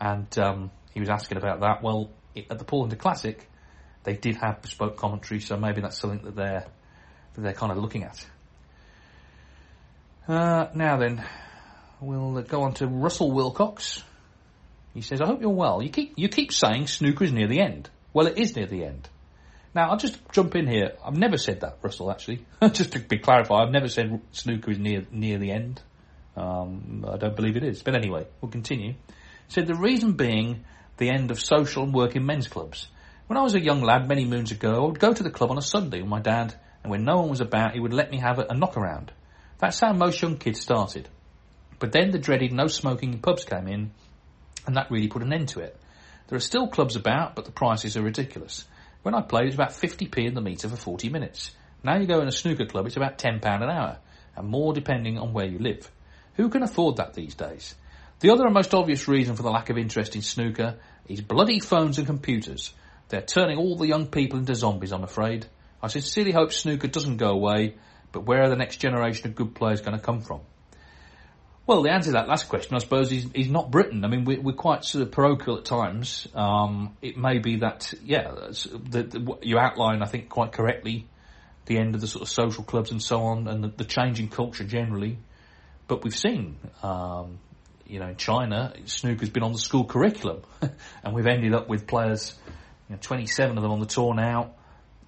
and 0.00 0.26
um, 0.38 0.70
he 0.92 1.00
was 1.00 1.08
asking 1.08 1.38
about 1.38 1.60
that. 1.60 1.82
Well, 1.82 2.10
at 2.36 2.58
the 2.58 2.64
Paul 2.64 2.82
Hunter 2.82 2.96
Classic, 2.96 3.48
they 4.06 4.14
did 4.14 4.36
have 4.36 4.62
bespoke 4.62 4.96
commentary, 4.96 5.40
so 5.40 5.56
maybe 5.56 5.82
that's 5.82 5.98
something 5.98 6.22
that 6.22 6.36
they're 6.36 6.66
that 7.34 7.40
they're 7.40 7.52
kind 7.52 7.72
of 7.72 7.78
looking 7.78 8.04
at. 8.04 8.24
Uh, 10.26 10.68
now 10.74 10.96
then, 10.96 11.22
we'll 12.00 12.40
go 12.42 12.62
on 12.62 12.74
to 12.74 12.86
Russell 12.86 13.32
Wilcox. 13.32 14.02
He 14.94 15.02
says, 15.02 15.20
"I 15.20 15.26
hope 15.26 15.42
you're 15.42 15.50
well. 15.50 15.82
You 15.82 15.90
keep 15.90 16.14
you 16.16 16.28
keep 16.28 16.52
saying 16.52 16.86
snooker 16.86 17.24
is 17.24 17.32
near 17.32 17.48
the 17.48 17.60
end. 17.60 17.90
Well, 18.14 18.28
it 18.28 18.38
is 18.38 18.56
near 18.56 18.66
the 18.66 18.84
end. 18.84 19.08
Now, 19.74 19.90
I'll 19.90 19.98
just 19.98 20.18
jump 20.32 20.54
in 20.54 20.66
here. 20.66 20.92
I've 21.04 21.18
never 21.18 21.36
said 21.36 21.60
that, 21.60 21.78
Russell. 21.82 22.10
Actually, 22.10 22.46
just 22.72 22.92
to 22.92 23.00
be 23.00 23.18
clarified, 23.18 23.66
I've 23.66 23.72
never 23.72 23.88
said 23.88 24.22
snooker 24.30 24.70
is 24.70 24.78
near 24.78 25.04
near 25.10 25.38
the 25.38 25.50
end. 25.50 25.82
Um, 26.36 27.04
I 27.10 27.16
don't 27.16 27.34
believe 27.34 27.56
it 27.56 27.64
is. 27.64 27.82
But 27.82 27.96
anyway, 27.96 28.26
we'll 28.40 28.52
continue. 28.52 28.94
Said 29.48 29.66
the 29.66 29.74
reason 29.74 30.12
being 30.12 30.64
the 30.96 31.10
end 31.10 31.30
of 31.30 31.40
social 31.40 31.82
and 31.82 31.92
working 31.92 32.24
men's 32.24 32.46
clubs. 32.48 32.88
When 33.26 33.36
I 33.36 33.42
was 33.42 33.56
a 33.56 33.60
young 33.60 33.82
lad 33.82 34.06
many 34.06 34.24
moons 34.24 34.52
ago, 34.52 34.84
I 34.84 34.86
would 34.86 35.00
go 35.00 35.12
to 35.12 35.22
the 35.24 35.30
club 35.30 35.50
on 35.50 35.58
a 35.58 35.62
Sunday 35.62 36.00
with 36.00 36.08
my 36.08 36.20
dad, 36.20 36.54
and 36.84 36.92
when 36.92 37.04
no 37.04 37.16
one 37.16 37.28
was 37.28 37.40
about, 37.40 37.74
he 37.74 37.80
would 37.80 37.92
let 37.92 38.12
me 38.12 38.18
have 38.18 38.38
a, 38.38 38.46
a 38.50 38.54
knock 38.54 38.76
around. 38.76 39.10
That's 39.58 39.80
how 39.80 39.92
most 39.92 40.22
young 40.22 40.36
kids 40.36 40.60
started. 40.60 41.08
But 41.80 41.90
then 41.90 42.12
the 42.12 42.20
dreaded 42.20 42.52
no 42.52 42.68
smoking 42.68 43.12
in 43.12 43.18
pubs 43.18 43.44
came 43.44 43.66
in, 43.66 43.90
and 44.64 44.76
that 44.76 44.92
really 44.92 45.08
put 45.08 45.22
an 45.22 45.32
end 45.32 45.48
to 45.48 45.60
it. 45.60 45.76
There 46.28 46.36
are 46.36 46.40
still 46.40 46.68
clubs 46.68 46.94
about, 46.94 47.34
but 47.34 47.46
the 47.46 47.50
prices 47.50 47.96
are 47.96 48.02
ridiculous. 48.02 48.64
When 49.02 49.14
I 49.14 49.22
played, 49.22 49.46
it 49.46 49.46
was 49.46 49.54
about 49.56 49.70
50p 49.70 50.24
in 50.24 50.34
the 50.34 50.40
metre 50.40 50.68
for 50.68 50.76
40 50.76 51.08
minutes. 51.08 51.50
Now 51.82 51.98
you 51.98 52.06
go 52.06 52.20
in 52.20 52.28
a 52.28 52.32
snooker 52.32 52.66
club, 52.66 52.86
it's 52.86 52.96
about 52.96 53.18
£10 53.18 53.44
an 53.44 53.70
hour, 53.70 53.98
and 54.36 54.48
more 54.48 54.72
depending 54.72 55.18
on 55.18 55.32
where 55.32 55.46
you 55.46 55.58
live. 55.58 55.90
Who 56.34 56.48
can 56.48 56.62
afford 56.62 56.98
that 56.98 57.14
these 57.14 57.34
days? 57.34 57.74
The 58.20 58.30
other 58.30 58.44
and 58.44 58.54
most 58.54 58.72
obvious 58.72 59.08
reason 59.08 59.34
for 59.34 59.42
the 59.42 59.50
lack 59.50 59.68
of 59.68 59.78
interest 59.78 60.14
in 60.14 60.22
snooker 60.22 60.76
is 61.08 61.20
bloody 61.20 61.58
phones 61.58 61.98
and 61.98 62.06
computers. 62.06 62.72
They're 63.08 63.22
turning 63.22 63.58
all 63.58 63.76
the 63.76 63.86
young 63.86 64.06
people 64.06 64.38
into 64.38 64.54
zombies, 64.54 64.92
I'm 64.92 65.04
afraid. 65.04 65.46
I 65.82 65.88
sincerely 65.88 66.32
hope 66.32 66.52
snooker 66.52 66.88
doesn't 66.88 67.18
go 67.18 67.30
away, 67.30 67.76
but 68.12 68.24
where 68.24 68.42
are 68.42 68.48
the 68.48 68.56
next 68.56 68.78
generation 68.78 69.28
of 69.28 69.34
good 69.34 69.54
players 69.54 69.80
going 69.80 69.96
to 69.96 70.02
come 70.02 70.20
from? 70.20 70.40
Well, 71.66 71.82
the 71.82 71.90
answer 71.90 72.10
to 72.10 72.12
that 72.12 72.28
last 72.28 72.48
question, 72.48 72.76
I 72.76 72.78
suppose, 72.78 73.10
is, 73.10 73.26
is 73.34 73.48
not 73.48 73.72
Britain. 73.72 74.04
I 74.04 74.08
mean, 74.08 74.24
we're, 74.24 74.40
we're 74.40 74.52
quite 74.52 74.84
sort 74.84 75.02
of 75.02 75.10
parochial 75.10 75.58
at 75.58 75.64
times. 75.64 76.28
Um, 76.32 76.96
it 77.02 77.16
may 77.16 77.38
be 77.40 77.56
that, 77.56 77.92
yeah, 78.04 78.30
the, 78.30 79.02
the, 79.02 79.38
you 79.42 79.58
outline, 79.58 80.00
I 80.00 80.06
think, 80.06 80.28
quite 80.28 80.52
correctly, 80.52 81.08
the 81.66 81.78
end 81.78 81.96
of 81.96 82.00
the 82.00 82.06
sort 82.06 82.22
of 82.22 82.28
social 82.28 82.62
clubs 82.62 82.92
and 82.92 83.02
so 83.02 83.22
on, 83.22 83.48
and 83.48 83.64
the, 83.64 83.68
the 83.68 83.84
changing 83.84 84.28
culture 84.28 84.62
generally. 84.62 85.18
But 85.88 86.04
we've 86.04 86.16
seen, 86.16 86.56
um, 86.84 87.40
you 87.84 87.98
know, 87.98 88.08
in 88.08 88.16
China, 88.16 88.72
snooker's 88.84 89.30
been 89.30 89.42
on 89.42 89.52
the 89.52 89.58
school 89.58 89.84
curriculum, 89.84 90.42
and 91.02 91.14
we've 91.14 91.26
ended 91.26 91.52
up 91.52 91.68
with 91.68 91.88
players, 91.88 92.34
you 92.88 92.94
know, 92.94 92.98
27 93.00 93.56
of 93.56 93.62
them 93.62 93.72
on 93.72 93.80
the 93.80 93.86
tour 93.86 94.14
now, 94.14 94.52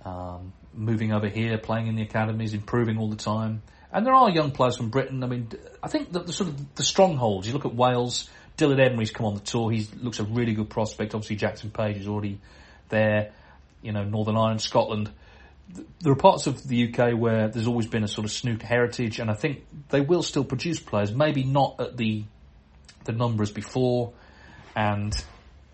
um, 0.04 0.52
moving 0.72 1.12
over 1.12 1.28
here, 1.28 1.58
playing 1.58 1.86
in 1.86 1.96
the 1.96 2.02
academies, 2.02 2.54
improving 2.54 2.98
all 2.98 3.08
the 3.08 3.16
time. 3.16 3.62
And 3.92 4.04
there 4.04 4.14
are 4.14 4.28
young 4.28 4.50
players 4.50 4.76
from 4.76 4.90
Britain. 4.90 5.22
I 5.22 5.26
mean, 5.26 5.50
I 5.82 5.88
think 5.88 6.12
that 6.12 6.26
the 6.26 6.32
sort 6.32 6.50
of 6.50 6.74
the 6.74 6.82
strongholds. 6.82 7.46
You 7.46 7.54
look 7.54 7.64
at 7.64 7.74
Wales. 7.74 8.28
Dylan 8.58 8.84
Emery's 8.84 9.12
come 9.12 9.24
on 9.24 9.34
the 9.34 9.40
tour. 9.40 9.70
He 9.70 9.86
looks 10.00 10.18
a 10.18 10.24
really 10.24 10.52
good 10.52 10.68
prospect. 10.68 11.14
Obviously, 11.14 11.36
Jackson 11.36 11.70
Page 11.70 11.96
is 11.96 12.08
already 12.08 12.40
there. 12.88 13.32
You 13.82 13.92
know, 13.92 14.02
Northern 14.02 14.36
Ireland, 14.36 14.60
Scotland. 14.60 15.10
There 16.00 16.12
are 16.12 16.16
parts 16.16 16.46
of 16.46 16.66
the 16.66 16.88
UK 16.88 17.16
where 17.16 17.48
there's 17.48 17.68
always 17.68 17.86
been 17.86 18.02
a 18.02 18.08
sort 18.08 18.24
of 18.24 18.32
snooker 18.32 18.66
heritage, 18.66 19.20
and 19.20 19.30
I 19.30 19.34
think 19.34 19.64
they 19.90 20.00
will 20.00 20.22
still 20.22 20.44
produce 20.44 20.80
players. 20.80 21.12
Maybe 21.12 21.44
not 21.44 21.80
at 21.80 21.96
the 21.96 22.24
the 23.04 23.12
numbers 23.12 23.50
before. 23.50 24.12
And 24.74 25.14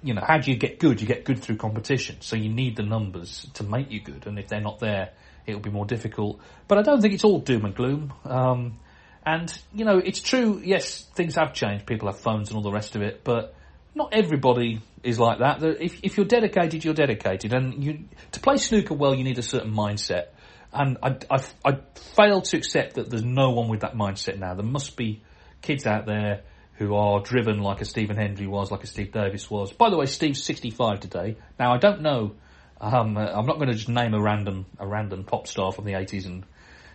you 0.04 0.14
know, 0.14 0.22
how 0.24 0.38
do 0.38 0.50
you 0.50 0.56
get 0.56 0.78
good? 0.78 1.00
You 1.00 1.06
get 1.06 1.24
good 1.24 1.40
through 1.40 1.56
competition. 1.56 2.20
So 2.20 2.36
you 2.36 2.50
need 2.50 2.76
the 2.76 2.82
numbers 2.82 3.48
to 3.54 3.64
make 3.64 3.90
you 3.90 4.00
good, 4.00 4.26
and 4.26 4.38
if 4.38 4.48
they're 4.48 4.60
not 4.60 4.78
there, 4.78 5.12
it'll 5.46 5.60
be 5.60 5.70
more 5.70 5.86
difficult. 5.86 6.40
But 6.68 6.78
I 6.78 6.82
don't 6.82 7.00
think 7.00 7.14
it's 7.14 7.24
all 7.24 7.40
doom 7.40 7.64
and 7.64 7.74
gloom. 7.74 8.12
Um, 8.24 8.78
and, 9.26 9.50
you 9.72 9.84
know, 9.84 9.98
it's 9.98 10.20
true, 10.20 10.60
yes, 10.62 11.02
things 11.14 11.36
have 11.36 11.54
changed. 11.54 11.86
People 11.86 12.08
have 12.08 12.20
phones 12.20 12.50
and 12.50 12.56
all 12.56 12.62
the 12.62 12.70
rest 12.70 12.94
of 12.94 13.02
it, 13.02 13.24
but 13.24 13.54
not 13.94 14.10
everybody 14.12 14.80
is 15.02 15.18
like 15.18 15.38
that. 15.38 15.62
If, 15.62 16.00
if 16.02 16.16
you're 16.16 16.26
dedicated, 16.26 16.84
you're 16.84 16.94
dedicated. 16.94 17.54
And 17.54 17.82
you, 17.82 18.04
to 18.32 18.40
play 18.40 18.58
snooker 18.58 18.94
well, 18.94 19.14
you 19.14 19.24
need 19.24 19.38
a 19.38 19.42
certain 19.42 19.72
mindset. 19.72 20.26
And 20.72 20.98
I, 21.02 21.16
I, 21.30 21.42
I 21.64 21.78
fail 22.16 22.42
to 22.42 22.56
accept 22.56 22.96
that 22.96 23.08
there's 23.08 23.24
no 23.24 23.50
one 23.50 23.68
with 23.68 23.80
that 23.80 23.94
mindset 23.94 24.38
now. 24.38 24.54
There 24.54 24.64
must 24.64 24.96
be 24.96 25.22
kids 25.62 25.86
out 25.86 26.04
there 26.04 26.42
who 26.76 26.94
are 26.94 27.20
driven 27.20 27.60
like 27.60 27.80
a 27.80 27.84
Stephen 27.84 28.16
Hendry 28.16 28.46
was, 28.46 28.70
like 28.70 28.82
a 28.82 28.86
Steve 28.86 29.12
Davis 29.12 29.50
was. 29.50 29.72
By 29.72 29.90
the 29.90 29.96
way, 29.96 30.06
Steve's 30.06 30.42
65 30.42 31.00
today. 31.00 31.36
Now, 31.58 31.72
I 31.72 31.78
don't 31.78 32.02
know 32.02 32.34
um, 32.80 33.16
uh, 33.16 33.26
I'm 33.26 33.46
not 33.46 33.56
going 33.56 33.68
to 33.68 33.74
just 33.74 33.88
name 33.88 34.14
a 34.14 34.20
random 34.20 34.66
a 34.78 34.86
random 34.86 35.24
pop 35.24 35.46
star 35.46 35.72
from 35.72 35.84
the 35.84 35.92
80s 35.92 36.26
and 36.26 36.44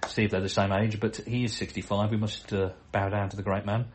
see 0.08 0.24
if 0.24 0.32
they're 0.32 0.42
the 0.42 0.50
same 0.50 0.72
age, 0.72 1.00
but 1.00 1.18
he 1.18 1.44
is 1.44 1.56
65. 1.56 2.12
We 2.12 2.18
must 2.18 2.54
uh, 2.54 2.70
bow 2.92 3.10
down 3.10 3.30
to 3.30 3.38
the 3.38 3.44
great 3.44 3.66
man. 3.66 3.88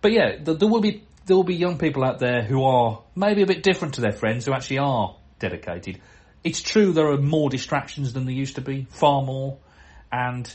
But 0.00 0.12
yeah, 0.12 0.36
there, 0.40 0.68
will 0.68 0.80
be 0.80 1.04
there 1.26 1.36
will 1.36 1.44
be 1.44 1.54
young 1.54 1.78
people 1.78 2.04
out 2.04 2.18
there 2.18 2.42
who 2.42 2.64
are 2.64 3.02
maybe 3.14 3.42
a 3.42 3.46
bit 3.46 3.62
different 3.62 3.94
to 3.94 4.00
their 4.00 4.12
friends 4.12 4.46
who 4.46 4.52
actually 4.52 4.78
are 4.78 5.16
dedicated. 5.38 6.00
It's 6.44 6.60
true 6.60 6.92
there 6.92 7.08
are 7.08 7.18
more 7.18 7.50
distractions 7.50 8.12
than 8.12 8.24
there 8.24 8.34
used 8.34 8.56
to 8.56 8.60
be, 8.60 8.86
far 8.90 9.22
more. 9.22 9.58
And 10.10 10.52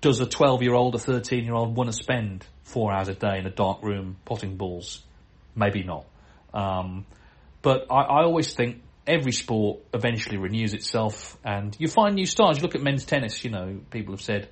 does 0.00 0.20
a 0.20 0.26
12 0.26 0.62
year 0.62 0.74
old, 0.74 0.94
a 0.94 0.98
13 0.98 1.44
year 1.44 1.54
old 1.54 1.76
want 1.76 1.90
to 1.90 1.96
spend 1.96 2.44
four 2.64 2.92
hours 2.92 3.08
a 3.08 3.14
day 3.14 3.38
in 3.38 3.46
a 3.46 3.50
dark 3.50 3.82
room 3.82 4.16
potting 4.24 4.56
balls? 4.56 5.02
Maybe 5.54 5.84
not. 5.84 6.06
Um, 6.52 7.06
but 7.62 7.86
I, 7.90 8.02
I 8.02 8.22
always 8.24 8.54
think 8.54 8.82
every 9.06 9.32
sport 9.32 9.80
eventually 9.92 10.38
renews 10.38 10.74
itself 10.74 11.38
and 11.44 11.76
you 11.78 11.88
find 11.88 12.14
new 12.14 12.26
stars. 12.26 12.58
You 12.58 12.62
look 12.62 12.74
at 12.74 12.82
men's 12.82 13.04
tennis, 13.04 13.44
you 13.44 13.50
know, 13.50 13.80
people 13.90 14.14
have 14.14 14.22
said 14.22 14.48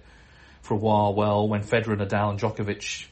for 0.62 0.74
a 0.74 0.78
while, 0.78 1.14
well, 1.14 1.48
when 1.48 1.62
Federer, 1.62 1.92
and 1.92 2.02
Nadal 2.02 2.30
and 2.30 2.40
Djokovic 2.40 3.06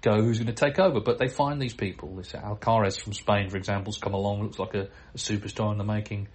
go, 0.00 0.20
who's 0.22 0.38
going 0.38 0.52
to 0.52 0.52
take 0.52 0.78
over? 0.78 1.00
But 1.00 1.18
they 1.18 1.28
find 1.28 1.60
these 1.60 1.74
people. 1.74 2.16
This 2.16 2.32
Alcaraz 2.32 3.00
from 3.00 3.12
Spain, 3.12 3.50
for 3.50 3.56
example, 3.56 3.92
has 3.92 3.98
come 3.98 4.14
along, 4.14 4.42
looks 4.42 4.58
like 4.58 4.74
a, 4.74 4.88
a 5.14 5.18
superstar 5.18 5.70
in 5.72 5.78
the 5.78 5.84
making. 5.84 6.28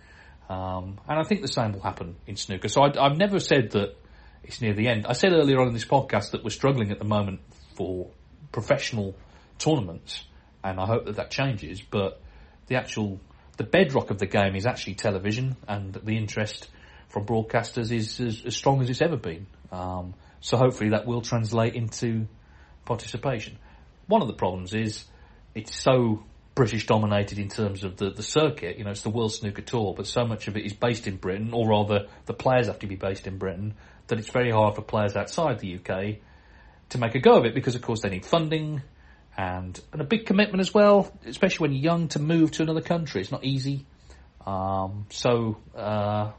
Um, 0.50 1.00
and 1.08 1.20
I 1.20 1.24
think 1.24 1.42
the 1.42 1.48
same 1.48 1.74
will 1.74 1.82
happen 1.82 2.16
in 2.26 2.38
snooker. 2.38 2.70
So 2.70 2.84
I, 2.84 3.06
I've 3.06 3.18
never 3.18 3.40
said 3.40 3.72
that 3.72 3.96
it's 4.44 4.62
near 4.62 4.74
the 4.74 4.88
end. 4.88 5.06
I 5.06 5.14
said 5.14 5.34
earlier 5.34 5.60
on 5.60 5.68
in 5.68 5.74
this 5.74 5.86
podcast 5.86 6.32
that 6.32 6.44
we're 6.44 6.52
struggling 6.52 6.92
at 6.92 7.00
the 7.00 7.06
moment 7.06 7.42
for 7.78 8.10
professional 8.52 9.16
tournaments 9.60 10.24
and 10.64 10.80
I 10.80 10.86
hope 10.86 11.06
that 11.06 11.16
that 11.16 11.32
changes. 11.32 11.82
But 11.82 12.22
the 12.68 12.76
actual 12.76 13.20
the 13.58 13.64
bedrock 13.64 14.12
of 14.12 14.20
the 14.20 14.26
game 14.26 14.56
is 14.56 14.66
actually 14.66 14.96
television, 14.96 15.56
and 15.68 15.94
the 15.94 16.18
interest 16.18 16.68
from 17.10 17.26
broadcasters 17.26 17.92
is 17.92 18.20
as, 18.20 18.44
as 18.46 18.56
strong 18.56 18.82
as 18.82 18.90
it's 18.90 19.02
ever 19.02 19.18
been. 19.18 19.48
Um, 19.72 20.14
so 20.42 20.58
hopefully 20.58 20.92
that 20.92 21.08
will 21.08 21.22
translate 21.22 21.76
into 21.76 22.28
participation. 22.86 23.58
One 24.08 24.22
of 24.22 24.28
the 24.28 24.34
problems 24.34 24.74
is 24.74 25.06
it's 25.56 25.76
so 25.76 26.24
British 26.54 26.86
dominated 26.86 27.40
in 27.40 27.50
terms 27.50 27.84
of 27.84 27.98
the, 27.98 28.12
the 28.12 28.24
circuit. 28.24 28.78
You 28.78 28.84
know, 28.84 28.92
it's 28.92 29.02
the 29.02 29.10
World 29.10 29.34
Snooker 29.34 29.62
Tour, 29.62 29.94
but 29.96 30.06
so 30.06 30.26
much 30.26 30.48
of 30.48 30.58
it 30.58 30.66
is 30.66 30.74
based 30.74 31.08
in 31.08 31.18
Britain, 31.18 31.52
or 31.54 31.68
rather, 31.68 32.08
the 32.26 32.34
players 32.34 32.68
have 32.68 32.80
to 32.80 32.88
be 32.88 32.96
based 32.96 33.26
in 33.26 33.38
Britain, 33.38 33.74
that 34.08 34.20
it's 34.20 34.30
very 34.30 34.52
hard 34.52 34.76
for 34.76 34.82
players 34.82 35.16
outside 35.16 35.60
the 35.60 35.80
UK 35.80 36.18
to 36.90 36.98
make 36.98 37.16
a 37.16 37.20
go 37.20 37.38
of 37.38 37.46
it 37.46 37.54
because, 37.54 37.76
of 37.76 37.82
course, 37.82 38.02
they 38.02 38.10
need 38.10 38.26
funding 38.26 38.82
and, 39.38 39.80
and 39.92 40.02
a 40.02 40.06
big 40.06 40.26
commitment 40.26 40.62
as 40.62 40.74
well, 40.74 41.12
especially 41.26 41.64
when 41.64 41.74
you're 41.74 41.84
young 41.84 42.08
to 42.10 42.20
move 42.20 42.52
to 42.52 42.64
another 42.64 42.82
country. 42.82 43.22
It's 43.22 43.32
not 43.32 43.44
easy. 43.44 43.86
Um, 44.46 45.06
so, 45.10 45.58
uh, 45.76 46.32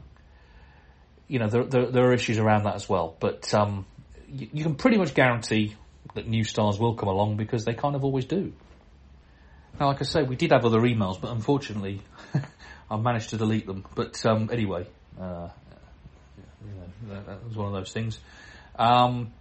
you 1.27 1.39
know, 1.39 1.47
there, 1.47 1.63
there, 1.63 1.85
there, 1.85 2.09
are 2.09 2.13
issues 2.13 2.39
around 2.39 2.63
that 2.63 2.75
as 2.75 2.89
well. 2.89 3.15
But 3.19 3.53
um, 3.53 3.85
you, 4.27 4.49
you 4.51 4.63
can 4.63 4.75
pretty 4.75 4.97
much 4.97 5.13
guarantee 5.13 5.75
that 6.15 6.27
new 6.27 6.43
stars 6.43 6.79
will 6.79 6.95
come 6.95 7.07
along 7.07 7.37
because 7.37 7.65
they 7.65 7.73
kind 7.73 7.95
of 7.95 8.03
always 8.03 8.25
do. 8.25 8.51
Now, 9.79 9.87
like 9.87 10.01
I 10.01 10.05
say, 10.05 10.23
we 10.23 10.35
did 10.35 10.51
have 10.51 10.65
other 10.65 10.81
emails, 10.81 11.21
but 11.21 11.31
unfortunately, 11.31 12.01
I 12.91 12.97
managed 12.97 13.29
to 13.29 13.37
delete 13.37 13.65
them. 13.65 13.85
But 13.95 14.25
um, 14.25 14.49
anyway, 14.51 14.87
uh, 15.19 15.49
that, 17.07 17.25
that, 17.27 17.45
was 17.45 17.55
one 17.55 17.67
of 17.67 17.73
those 17.73 17.93
things. 17.93 18.19
Um, 18.77 19.31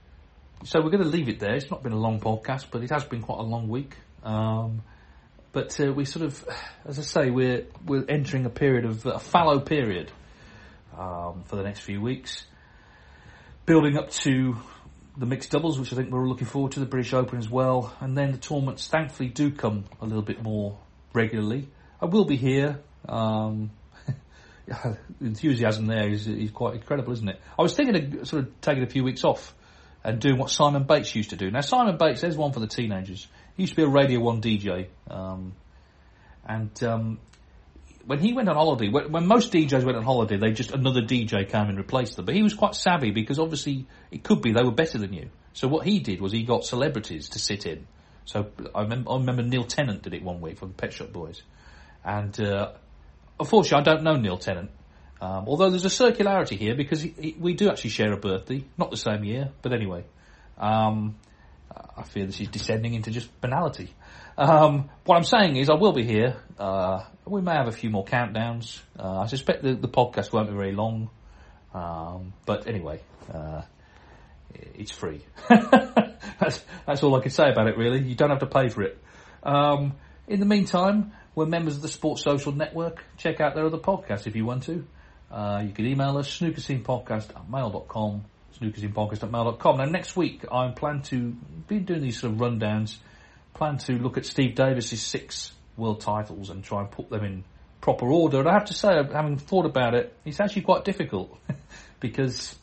so 0.64 0.80
we're 0.80 0.90
going 0.90 1.02
to 1.02 1.08
leave 1.08 1.28
it 1.28 1.38
there. 1.38 1.54
It's 1.54 1.70
not 1.70 1.82
been 1.82 1.92
a 1.92 1.98
long 1.98 2.20
podcast, 2.20 2.66
but 2.70 2.82
it 2.82 2.90
has 2.90 3.04
been 3.04 3.22
quite 3.22 3.38
a 3.38 3.42
long 3.42 3.68
week. 3.68 3.96
Um, 4.24 4.82
but 5.52 5.78
uh, 5.80 5.92
we 5.92 6.04
sort 6.04 6.26
of, 6.26 6.44
as 6.84 6.98
I 6.98 7.02
say, 7.02 7.30
we're 7.30 7.66
we're 7.84 8.04
entering 8.08 8.44
a 8.44 8.50
period 8.50 8.84
of 8.84 9.06
a 9.06 9.18
fallow 9.18 9.60
period 9.60 10.10
um, 10.96 11.44
for 11.46 11.56
the 11.56 11.62
next 11.62 11.80
few 11.80 12.00
weeks, 12.00 12.44
building 13.66 13.96
up 13.96 14.10
to 14.10 14.56
the 15.16 15.26
mixed 15.26 15.50
doubles, 15.50 15.78
which 15.78 15.92
I 15.92 15.96
think 15.96 16.10
we're 16.10 16.20
all 16.20 16.28
looking 16.28 16.46
forward 16.46 16.72
to, 16.72 16.80
the 16.80 16.86
British 16.86 17.12
Open 17.12 17.38
as 17.38 17.48
well, 17.48 17.94
and 18.00 18.16
then 18.16 18.32
the 18.32 18.38
tournaments 18.38 18.86
thankfully 18.88 19.28
do 19.28 19.50
come 19.50 19.84
a 20.00 20.04
little 20.04 20.22
bit 20.22 20.42
more 20.42 20.78
regularly. 21.12 21.68
I 22.00 22.06
will 22.06 22.24
be 22.24 22.36
here. 22.36 22.80
Um, 23.08 23.70
enthusiasm 25.20 25.86
there 25.86 26.08
is, 26.08 26.28
is 26.28 26.50
quite 26.50 26.74
incredible, 26.74 27.12
isn't 27.12 27.28
it? 27.28 27.40
I 27.58 27.62
was 27.62 27.74
thinking 27.74 28.20
of 28.20 28.28
sort 28.28 28.44
of 28.44 28.60
taking 28.60 28.82
a 28.82 28.88
few 28.88 29.02
weeks 29.02 29.24
off 29.24 29.54
and 30.04 30.20
doing 30.20 30.38
what 30.38 30.50
Simon 30.50 30.84
Bates 30.84 31.14
used 31.14 31.30
to 31.30 31.36
do. 31.36 31.50
Now, 31.50 31.60
Simon 31.60 31.96
Bates, 31.96 32.20
there's 32.20 32.36
one 32.36 32.52
for 32.52 32.60
the 32.60 32.66
teenagers. 32.66 33.26
He 33.56 33.64
used 33.64 33.72
to 33.72 33.76
be 33.76 33.82
a 33.82 33.88
Radio 33.88 34.20
1 34.20 34.40
DJ. 34.40 34.86
Um, 35.10 35.54
and 36.46 36.82
um, 36.84 37.18
when 38.06 38.20
he 38.20 38.32
went 38.32 38.48
on 38.48 38.56
holiday, 38.56 38.88
when, 38.88 39.12
when, 39.12 39.26
most 39.26 39.52
DJs 39.52 39.84
went 39.84 39.98
on 39.98 40.04
holiday, 40.04 40.38
they 40.38 40.52
just 40.52 40.70
another 40.70 41.02
DJ 41.02 41.48
came 41.48 41.68
and 41.68 41.76
replaced 41.76 42.16
them. 42.16 42.24
But 42.24 42.34
he 42.34 42.42
was 42.42 42.54
quite 42.54 42.74
savvy 42.74 43.10
because 43.10 43.38
obviously 43.38 43.86
it 44.10 44.24
could 44.24 44.40
be 44.40 44.52
they 44.52 44.62
were 44.62 44.70
better 44.70 44.98
than 44.98 45.12
you. 45.12 45.28
So 45.52 45.68
what 45.68 45.86
he 45.86 45.98
did 45.98 46.20
was 46.20 46.32
he 46.32 46.44
got 46.44 46.64
celebrities 46.64 47.30
to 47.30 47.38
sit 47.38 47.66
in. 47.66 47.86
So 48.24 48.50
I 48.74 48.82
remember, 48.82 49.10
I 49.10 49.16
remember 49.16 49.42
Neil 49.42 49.64
Tennant 49.64 50.02
did 50.02 50.14
it 50.14 50.22
one 50.22 50.40
week 50.40 50.58
for 50.58 50.66
the 50.66 50.72
Pet 50.72 50.92
Shop 50.92 51.12
Boys, 51.12 51.42
and 52.04 52.38
uh, 52.40 52.72
unfortunately 53.40 53.80
I 53.80 53.94
don't 53.94 54.04
know 54.04 54.16
Neil 54.16 54.38
Tennant. 54.38 54.70
Um, 55.20 55.44
although 55.48 55.70
there's 55.70 55.84
a 55.84 55.88
circularity 55.88 56.56
here 56.56 56.76
because 56.76 57.02
he, 57.02 57.14
he, 57.18 57.36
we 57.38 57.54
do 57.54 57.68
actually 57.68 57.90
share 57.90 58.12
a 58.12 58.16
birthday, 58.16 58.64
not 58.76 58.90
the 58.90 58.96
same 58.96 59.24
year, 59.24 59.50
but 59.62 59.72
anyway. 59.72 60.04
Um, 60.56 61.16
I 61.96 62.02
fear 62.04 62.26
this 62.26 62.40
is 62.40 62.48
descending 62.48 62.94
into 62.94 63.10
just 63.10 63.40
banality. 63.40 63.94
Um, 64.36 64.88
what 65.04 65.16
I'm 65.16 65.24
saying 65.24 65.56
is 65.56 65.68
I 65.68 65.74
will 65.74 65.92
be 65.92 66.04
here. 66.04 66.36
Uh, 66.58 67.04
we 67.24 67.40
may 67.40 67.54
have 67.54 67.66
a 67.66 67.72
few 67.72 67.90
more 67.90 68.04
countdowns. 68.04 68.80
Uh, 68.98 69.20
I 69.20 69.26
suspect 69.26 69.62
the, 69.62 69.74
the, 69.74 69.88
podcast 69.88 70.32
won't 70.32 70.48
be 70.48 70.54
very 70.54 70.72
long. 70.72 71.10
Um, 71.74 72.32
but 72.46 72.66
anyway, 72.66 73.00
uh, 73.32 73.62
it's 74.54 74.92
free. 74.92 75.24
that's, 75.48 76.64
that's 76.86 77.02
all 77.02 77.14
I 77.16 77.20
can 77.20 77.30
say 77.30 77.50
about 77.50 77.66
it 77.66 77.76
really. 77.76 78.00
You 78.00 78.14
don't 78.14 78.30
have 78.30 78.40
to 78.40 78.46
pay 78.46 78.68
for 78.68 78.82
it. 78.82 78.98
Um, 79.42 79.94
in 80.28 80.40
the 80.40 80.46
meantime, 80.46 81.12
we're 81.34 81.46
members 81.46 81.76
of 81.76 81.82
the 81.82 81.88
Sports 81.88 82.22
Social 82.22 82.52
Network. 82.52 83.04
Check 83.16 83.40
out 83.40 83.54
their 83.54 83.66
other 83.66 83.78
podcasts 83.78 84.26
if 84.26 84.36
you 84.36 84.44
want 84.44 84.64
to. 84.64 84.86
Uh, 85.30 85.62
you 85.64 85.72
can 85.72 85.86
email 85.86 86.16
us, 86.18 86.38
snookerscenepodcast 86.38 87.36
at 87.36 87.50
mail.com, 87.50 88.24
snookerscenepodcast 88.60 89.22
at 89.22 89.30
mail.com. 89.30 89.76
Now 89.78 89.84
next 89.84 90.16
week 90.16 90.44
I 90.50 90.70
plan 90.70 91.02
to 91.04 91.36
be 91.68 91.78
doing 91.80 92.02
these 92.02 92.20
sort 92.20 92.32
of 92.32 92.38
rundowns 92.38 92.96
plan 93.58 93.76
to 93.76 93.92
look 93.94 94.16
at 94.16 94.24
Steve 94.24 94.54
Davis's 94.54 95.02
six 95.02 95.52
world 95.76 96.00
titles 96.00 96.48
and 96.48 96.62
try 96.62 96.80
and 96.80 96.90
put 96.90 97.10
them 97.10 97.24
in 97.24 97.44
proper 97.80 98.06
order. 98.06 98.38
And 98.38 98.48
I 98.48 98.52
have 98.52 98.66
to 98.66 98.74
say, 98.74 98.88
having 99.12 99.36
thought 99.36 99.66
about 99.66 99.94
it, 99.94 100.14
it's 100.24 100.40
actually 100.40 100.62
quite 100.62 100.84
difficult 100.84 101.36
because 102.00 102.56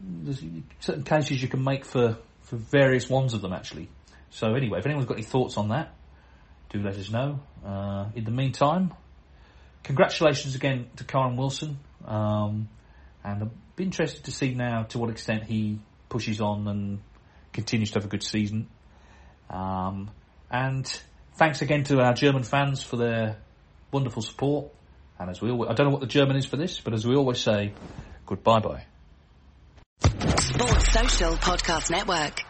there's 0.00 0.42
certain 0.80 1.04
cases 1.04 1.42
you 1.42 1.48
can 1.48 1.62
make 1.62 1.84
for, 1.84 2.16
for 2.42 2.56
various 2.56 3.08
ones 3.08 3.34
of 3.34 3.42
them 3.42 3.52
actually. 3.52 3.88
So 4.30 4.54
anyway, 4.54 4.78
if 4.78 4.86
anyone's 4.86 5.06
got 5.06 5.14
any 5.14 5.24
thoughts 5.24 5.56
on 5.58 5.68
that, 5.68 5.94
do 6.70 6.80
let 6.80 6.96
us 6.96 7.10
know. 7.10 7.40
Uh, 7.64 8.06
in 8.14 8.24
the 8.24 8.30
meantime, 8.30 8.94
congratulations 9.82 10.54
again 10.54 10.86
to 10.96 11.04
Kyren 11.04 11.36
Wilson. 11.36 11.78
Um, 12.04 12.68
and 13.24 13.42
I'm 13.42 13.50
interested 13.78 14.24
to 14.24 14.32
see 14.32 14.54
now 14.54 14.84
to 14.84 14.98
what 14.98 15.10
extent 15.10 15.44
he 15.44 15.78
pushes 16.08 16.40
on 16.40 16.66
and 16.68 17.00
continues 17.52 17.90
to 17.92 17.98
have 17.98 18.04
a 18.06 18.08
good 18.08 18.22
season. 18.22 18.68
Um, 19.48 20.10
and 20.50 20.86
thanks 21.34 21.62
again 21.62 21.84
to 21.84 22.00
our 22.00 22.14
German 22.14 22.42
fans 22.42 22.82
for 22.82 22.96
their 22.96 23.36
wonderful 23.92 24.22
support. 24.22 24.72
And 25.18 25.28
as 25.30 25.40
we 25.40 25.50
always, 25.50 25.70
I 25.70 25.74
don't 25.74 25.86
know 25.86 25.92
what 25.92 26.00
the 26.00 26.06
German 26.06 26.36
is 26.36 26.46
for 26.46 26.56
this, 26.56 26.80
but 26.80 26.94
as 26.94 27.06
we 27.06 27.14
always 27.14 27.38
say, 27.38 27.72
goodbye 28.26 28.60
bye. 28.60 28.84
Sports 30.38 30.92
Social 30.92 31.32
Podcast 31.36 31.90
Network. 31.90 32.49